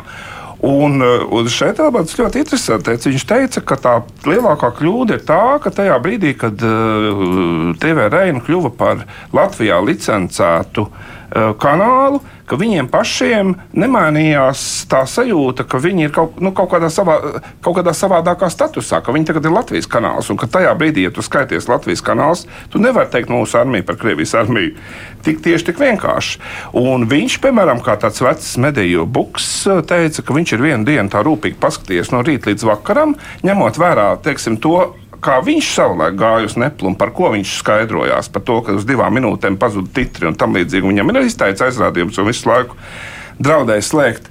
[0.67, 2.97] Un, un šeit tas ļoti interesanti.
[3.05, 3.93] Viņš teica, ka tā
[4.27, 9.05] lielākā kļūda ir tā, ka tajā brīdī, kad uh, TV Reina kļuva par
[9.37, 16.53] Latvijā licencētu uh, kanālu, ka viņiem pašiem nemainījās tā sajūta, ka viņi ir kaut, nu,
[16.57, 17.19] kaut, kādā, savā,
[17.65, 20.31] kaut kādā savādākā statusā, ka viņi tagad ir Latvijas kanāls.
[20.33, 23.99] Un ka tajā brīdī, ja tu skaities Latvijas kanāls, tu nevari teikt mūsu armiju par
[24.01, 24.77] Krievijas armiju.
[25.27, 26.41] Tik tieši tik vienkārši.
[26.81, 29.51] Un viņš, piemēram, kā tāds vecs mediju buks,
[29.91, 34.09] teica, ka viņš ir vienu dienu tā rūpīgi paskatījies no rīta līdz vakaram, ņemot vērā
[34.25, 34.89] teiksim, to
[35.25, 38.31] kā viņš savulaik gāja uz neplu un par ko viņš skaidrojās.
[38.33, 40.87] Par to, ka uz divām minūtēm pazuda titri un tam līdzīgi.
[40.87, 42.79] Viņam ir izteicis aizrādījums un visu laiku
[43.43, 44.31] draudēja slēgt.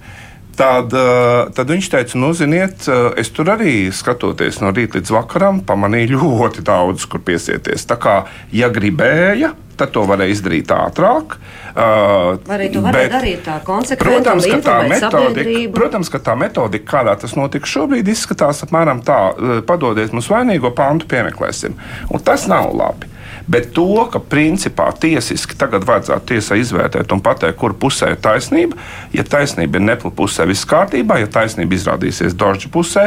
[0.57, 5.13] Tad, eh, tad viņš teica, nu, ziniet, eh, es tur arī skatoties no rīta līdz
[5.13, 7.85] vakaram, pamanīju ļoti daudz, kur piesieties.
[7.85, 8.15] Tā kā,
[8.51, 11.35] ja gribēja, tad to varēja izdarīt ātrāk.
[11.77, 14.23] Uh, Arī to varēja darīt tā konsekventi.
[14.23, 19.19] Protams, ka tā metodika, protams, ka tā metodika, kādā tas notika šobrīd, izskatās apmēram tā,
[19.29, 21.77] uh, padodiet mums vainīgo pantu, piemeklēsim.
[22.09, 23.13] Un tas nav labi.
[23.47, 28.75] Bet to, ka principā tiesiski tagad vajadzētu tiesai izvērtēt un pateikt, kur pusē ir taisnība,
[29.15, 33.05] ja taisnība ir nepla pusē, viss kārtībā, ja taisnība izrādīsies Džordža pusē,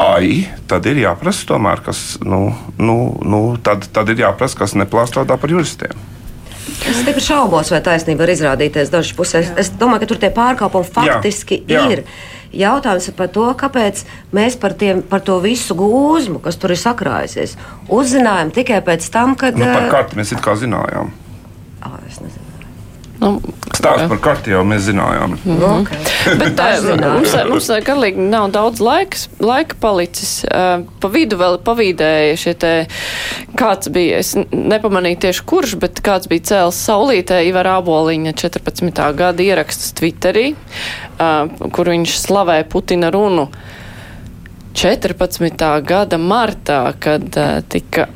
[0.00, 2.46] ai, tad ir jāprasa tomēr, kas, nu,
[2.80, 5.92] nu, nu, tad, tad ir jāprasa, kas neplāstrādā par juristiem.
[6.64, 9.52] Es tikai šaubos, vai taisnība var izrādīties dažas puses.
[9.60, 11.84] Es domāju, ka tur tie pārkāpumi faktiski jā, jā.
[11.92, 12.04] ir.
[12.54, 14.04] Jautājums ir par to, kāpēc
[14.36, 17.56] mēs par, tiem, par to visu gūzmu, kas tur ir sakrājusies,
[17.92, 19.58] uzzinājām tikai pēc tam, kad.
[19.58, 21.12] Nu, par karti mēs it kā zinājām.
[21.84, 22.43] Oh, es nezinu.
[23.24, 23.40] Nu,
[23.74, 25.34] Stāsts par karti jau mēs zinājām.
[25.44, 25.80] Mm -hmm.
[25.80, 26.36] okay.
[26.40, 26.66] Bet tā,
[27.00, 30.44] mums, mums galīgi nav daudz laiks, laika palicis.
[31.00, 32.72] Pa vidu vēl pavīdēja šie te,
[33.56, 39.14] kāds bija, es nepamanīju tieši kurš, bet kāds bija cēls saulītē Ivar Āboliņa 14.
[39.16, 40.54] gada ieraksts Twitterī,
[41.72, 43.48] kur viņš slavē Putina runu.
[44.74, 45.82] 14.
[45.86, 47.36] gada martā, kad
[47.68, 48.08] tika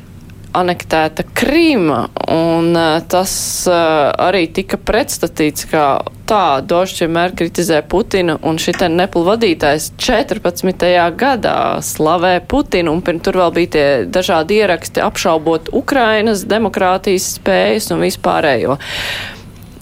[0.57, 1.99] anektēta Krīma,
[2.33, 3.33] un uh, tas
[3.69, 5.85] uh, arī tika pretstatīts, kā
[6.29, 10.85] tā Došs vienmēr kritizē Putinu, un šitien Nepal vadītājs 14.
[11.19, 18.05] gadā slavē Putinu, un tur vēl bija tie dažādi ieraksti apšaubot Ukrainas demokrātijas spējas un
[18.05, 18.79] vispārējo.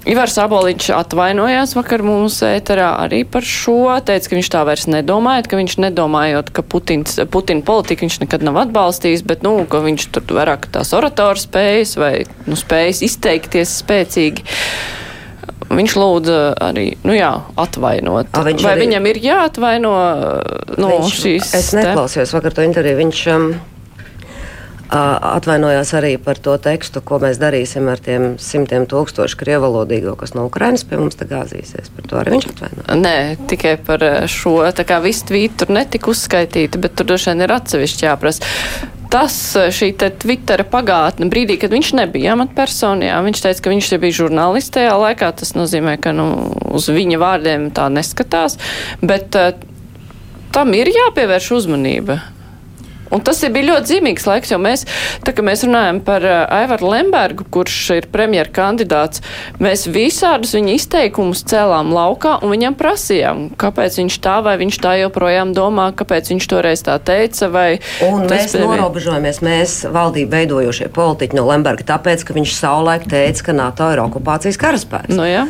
[0.07, 5.49] Ivars Aboliņš atvainojās vakar mūsu ēterā arī par šo, teica, ka viņš tā vairs nedomājot,
[5.51, 10.07] ka viņš nedomājot, ka Putins, Putina politika viņš nekad nav atbalstījis, bet, nu, ka viņš
[10.15, 12.13] tur vairāk tās oratoru spējas vai,
[12.47, 14.47] nu, spējas izteikties spēcīgi.
[15.67, 18.31] Viņš lūdza arī, nu jā, atvainot.
[18.31, 18.85] A, Vai arī...
[18.85, 19.95] viņam ir jāatvaino
[20.79, 21.55] no viņš, šīs?
[21.59, 23.01] Es neklausījos vakar to interviju.
[23.01, 23.49] Viņš, um,
[24.89, 30.45] atvainojās arī par to tekstu, ko mēs darīsim ar tiem simtiem tūkstošu krievalodīgo, kas no
[30.47, 31.91] Ukrainas pie mums gāzīsies.
[31.95, 32.99] Par to arī viņš atvainojās.
[33.01, 33.17] Nē,
[33.51, 34.59] tikai par šo.
[34.75, 38.53] Tā kā viss tvīti tur netika uzskaitīti, bet tur droši vien ir atsevišķi jāprasa.
[39.11, 44.73] Tas šī Twitter pagātne, brīdī, kad viņš nebija amatpersonā, viņš teica, ka viņš bija žurnālists
[44.75, 45.31] tajā laikā.
[45.39, 46.27] Tas nozīmē, ka nu,
[46.75, 48.59] uz viņa vārdiem tā neskatās.
[48.99, 49.53] Bet uh,
[50.55, 52.19] tam ir jāpievērš uzmanība.
[53.13, 54.83] Un tas bija ļoti zīmīgs laiks, jo mēs,
[55.25, 59.23] tā kā mēs runājam par Aivaru Lembergu, kurš ir premjera kandidāts,
[59.63, 64.97] mēs visādus viņa izteikumus cēlām laukā un viņam prasījām, kāpēc viņš tā vai viņš tā
[65.03, 67.49] joprojām domā, kāpēc viņš toreiz tā teica.
[68.05, 68.65] Un mēs bija...
[68.67, 74.03] norobežojamies, mēs valdību veidojošie politiķi no Lemberga, tāpēc, ka viņš savulaik teica, ka NATO ir
[74.03, 75.15] okupācijas karaspēks.
[75.15, 75.47] Nu, jā.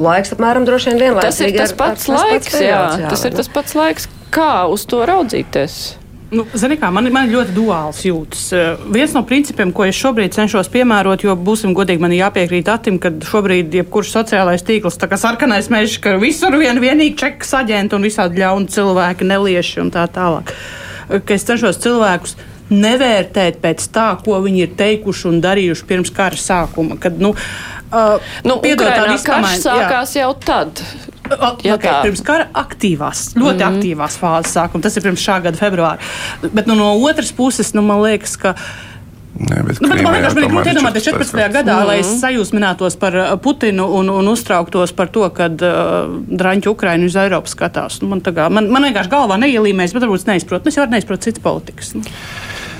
[0.00, 1.28] Laiks apmēram droši vien vienlaikus.
[1.28, 3.76] Tas ir tas pats ar, ar, laiks, tas pats jā, jā, tas ir tas pats
[3.76, 5.82] laiks, kā uz to raudzīties.
[6.34, 8.44] Nu, Zini, kā, man, man ļoti duāls jūtas.
[8.54, 12.98] Uh, viens no principiem, ko es šobrīd cenšos piemērot, jo būsim godīgi, man jāpiekrīt Atim,
[13.02, 17.98] ka šobrīd jebkurš sociālais tīkls, tā kā sarkanais mežs, ka visur vien vienīgi čekas aģenti
[17.98, 20.50] un visādi ļauni cilvēki, nelieši un tā tālāk.
[20.50, 22.36] Uh, ka es cenšos cilvēkus
[22.72, 26.96] nevērtēt pēc tā, ko viņi ir teikuši un darījuši pirms kara sākuma.
[27.00, 30.24] Kad, nu, uh, nu, piedod, Ukrainā karš sākās jā.
[30.24, 30.82] jau tad.
[31.64, 33.78] Ja okay, pirms kara aktīvās, ļoti mm -hmm.
[33.78, 34.82] aktīvās fāzes sākuma.
[34.84, 35.98] Tas ir pirms šā gada februāra.
[36.52, 38.54] Bet nu, no otras puses, nu, man liekas, ka.
[39.34, 41.48] Nē, bet nu, bet man vienkārši bija grūti iedomāties 14.
[41.52, 41.86] gadā, mm -hmm.
[41.86, 45.58] lai es sajūsminātos par uh, Putinu un, un uztrauktos par to, ka uh,
[46.28, 48.02] draņķi Ukraiņu uz Eiropu skatās.
[48.02, 50.64] Nu, man, tagad, man, man vienkārši galvā neielīmēs, bet varbūt neizprot.
[50.64, 51.94] Nu, es jau neizprotu citas politikas.
[51.94, 52.02] Nu.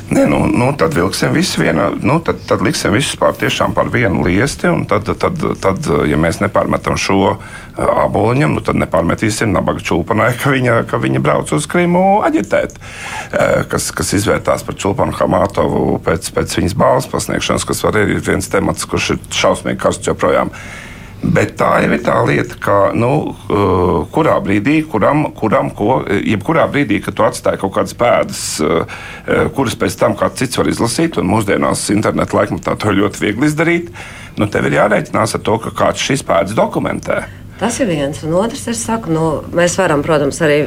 [0.04, 3.32] Nē, nu, nu, tad vilksim visu vienā, nu, tad, tad liksim visus pār,
[3.72, 4.68] par vienu liesti.
[4.90, 7.38] Tad, tad, tad, ja mēs nepārmetam šo
[7.78, 12.76] aboliņam, nu, tad nepārmetīsim nabaga čulpanai, ka viņa, ka viņa brauc uz Krimu aģitēt,
[13.72, 18.50] kas, kas izvērtās par čulpanu Hamātovu pēc, pēc viņas balvas pasniegšanas, kas arī ir viens
[18.52, 20.52] temats, kurš ir šausmīgi karsts joprojām.
[21.24, 26.66] Bet tā jau ir tā lieta, ka nu, uh, kurā brīdī, kuram, kuram ko, jebkurā
[26.72, 28.98] brīdī, kad tu atstāji kaut kādas pēdas, uh,
[29.56, 33.48] kuras pēc tam kāds cits var izlasīt, un mūsdienās interneta laikmetā to ir ļoti viegli
[33.48, 33.88] izdarīt,
[34.36, 37.22] nu, tev ir jārēķinās ar to, ka kāds šīs pēdas dokumentē.
[37.60, 40.64] Tas ir viens, un otrs, es saku, nu, mēs varam, protams, arī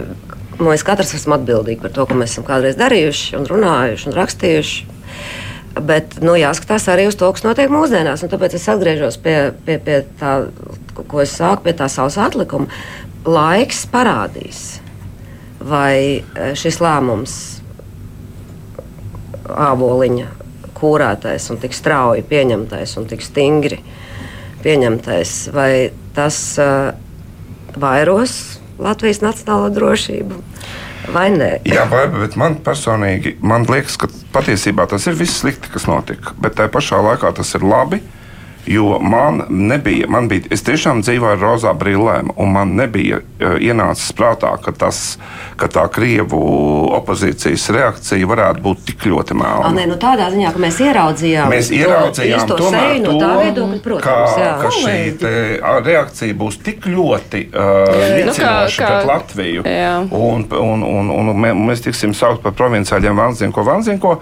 [0.64, 4.94] mēs katrs esam atbildīgi par to, ko mēs esam kādreiz darījuši, un runājuši un rakstījuši.
[5.84, 8.24] Bet nu, jāskatās arī uz to, kas notiek mūsdienās.
[8.24, 10.38] Un tāpēc es atgriežos pie, pie, pie tā,
[10.98, 12.70] ko es sāku, pie tā savas atlikuma.
[13.28, 14.64] Laiks parādīs,
[15.60, 17.38] vai e, šis lēmums,
[19.48, 20.28] āboliņa
[20.78, 23.80] kūrētais un tik strauji pieņemtais un tik stingri
[24.64, 25.72] pieņemtais, vai
[26.18, 26.92] tas uh,
[27.78, 30.42] vairos Latvijas nacionālo drošību.
[31.14, 31.50] Vai nē?
[31.68, 36.36] Jā, vai, bet man personīgi man liekas, ka patiesībā tas ir viss slikti, kas notika.
[36.42, 38.02] Bet tajā pašā laikā tas ir labi.
[38.68, 43.56] Jo man nebija, man bija, es tiešām dzīvoju ar rozā brillēm, un man nebija uh,
[43.64, 45.18] ienācis prātā, ka, tas,
[45.56, 46.40] ka tā krievu
[46.98, 49.72] opozīcijas reakcija varētu būt tik ļoti melna.
[49.78, 54.36] Nē, nu tādā ziņā, ka mēs ieraudzījām, mēs ieraudzījām to, tomēr no tā viedokļa, protams,
[54.36, 55.32] ka, ka šī te,
[55.88, 59.64] reakcija būs tik ļoti uh, nicinoša nu, pret Latviju.
[59.64, 59.94] Jā.
[60.12, 64.18] Un, un, un, un, un mēs tiksim saukt par provinciāļiem vanzinko vanzinko.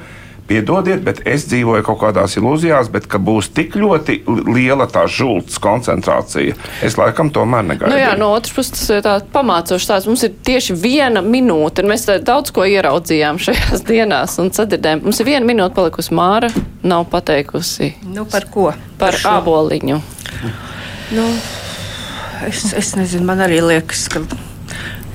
[0.46, 5.58] Piedodiet, bet es dzīvoju kaut kādās ilūzijās, bet ka būs tik ļoti liela tā žults
[5.62, 6.54] koncentrācija,
[6.86, 7.90] es laikam tomēr negaidu.
[7.90, 10.06] Nu jā, no otras puses tas ir tā pamācoši tāds.
[10.06, 15.02] Mums ir tieši viena minūte, un mēs daudz ko ieraudzījām šajās dienās un sadzirdējām.
[15.08, 16.54] Mums ir viena minūte palikusi Māra,
[16.86, 17.96] nav pateikusi.
[18.06, 18.70] Nu, par ko?
[19.02, 20.02] Par, par āboliņu.
[21.16, 21.30] Nu,
[22.46, 24.22] es, es nezinu, man arī liekas, ka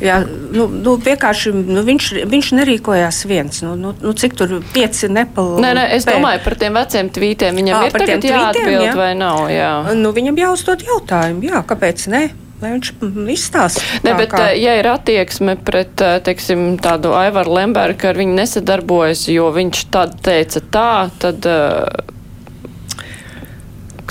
[0.01, 3.63] Jā, nu, nu, vienkārši nu, viņš, viņš nerīkojās viens.
[3.67, 5.61] Nu, nu, nu, cik tur pieci nepalīdz?
[5.65, 7.61] Nē, nē, es domāju par tiem veciem tvītiem.
[7.61, 8.95] Viņam à, ir tagad jāatbild jā.
[8.97, 9.43] vai nav?
[9.53, 9.73] Jā.
[9.99, 12.29] Nu, viņam jāuzdod jautājumu, jā, kāpēc ne?
[12.61, 12.91] Lai viņš
[13.33, 13.83] izstāsta.
[14.05, 14.51] Ne, bet, kā...
[14.53, 20.17] ja ir attieksme pret teiksim, tādu Aivaru Lembergu, ka ar viņu nesadarbojas, jo viņš tad
[20.25, 21.49] teica tā, tad.
[21.49, 22.17] Uh,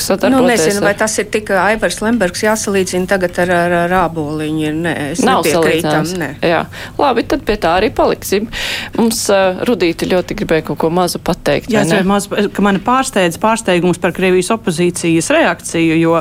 [0.03, 0.41] sadarboties.
[0.41, 4.71] Nu, nezinu, vai tas ir tikai Aivars Lembergs jāsalīdzina tagad ar, ar, ar āboliņu.
[4.85, 6.15] Nē, es Nav salīdzināms.
[6.19, 6.31] Ne.
[6.45, 6.63] Jā.
[6.99, 8.49] Labi, tad pie tā arī paliksim.
[8.97, 11.71] Mums uh, Rudīti ļoti gribēja kaut ko mazu pateikt.
[11.73, 16.17] Jā, es maz, ka mani pārsteidz pārsteigums par Krievijas opozīcijas reakciju, jo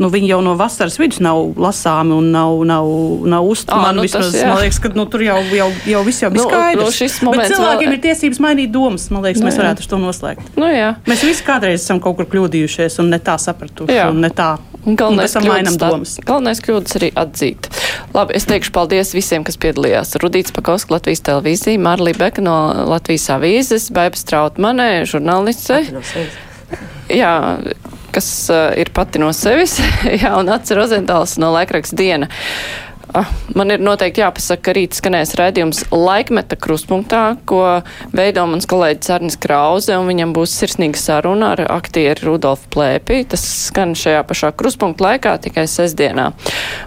[0.00, 2.88] nu, viņi jau no vasaras vidus nav lasāmi un nav, nav,
[3.28, 3.96] nav uztverami.
[3.96, 7.20] Nu, vismaz, man liekas, ka nu, tur jau, jau, jau viss jau bija nu, skaidrs.
[7.24, 7.96] Nu, Bet cilvēkiem vēl...
[7.96, 9.08] ir tiesības mainīt domas.
[9.12, 10.50] Man liekas, nu, mēs varētu uz to noslēgt.
[10.60, 10.92] Nu, jā.
[11.08, 14.00] mēs visi kādreiz esam kaut kur kļūdījušies un ne tā sapratuši.
[14.18, 14.56] Ne tā.
[14.86, 16.10] Galvenais, un kļūdas, domas.
[16.22, 17.66] galvenais kļūdas arī atzīt.
[18.14, 20.14] Labi, es teikšu paldies visiem, kas piedalījās.
[20.22, 22.54] Rudīts Pakausks, Latvijas televīzija, Marlī Beka no
[22.92, 25.80] Latvijas avīzes, Baiba Strautmanē, žurnāliste.
[27.10, 27.32] Jā,
[28.14, 29.80] kas uh, ir pati no sevis,
[30.22, 32.30] jā, un Atcer Rozentāls no laikraksta diena.
[32.30, 32.85] Ah,
[33.56, 37.80] man ir noteikti jāpasaka, ka rīt skanēs redzījums laikmeta kruspunktā, ko
[38.16, 43.22] veido mans kolēģis Arnis Krauze, un viņam būs sirsnīga saruna ar aktieru Rudolfu Plēpi.
[43.32, 46.28] Tas skan šajā pašā kruspunkta laikā, tikai sestdienā.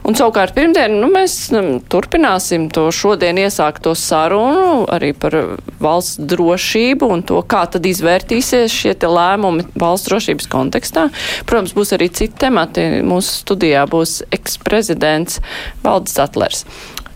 [0.07, 5.37] Un savukārt pirmdien, nu, mēs um, turpināsim to šodien iesākto sarunu arī par
[5.81, 11.07] valsts drošību un to, kā tad izvērtīsies šie te lēmumi valsts drošības kontekstā.
[11.49, 12.87] Protams, būs arī citi temati.
[13.05, 15.39] Mūsu studijā būs eksprezidents
[15.83, 16.65] Valdis Zatlers.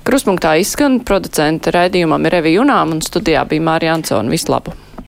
[0.08, 4.32] Kruspunktā izskan producenta raidījumam ir Evi Junām un studijā bija Mārija Ansona.
[4.34, 4.93] Vislabāk!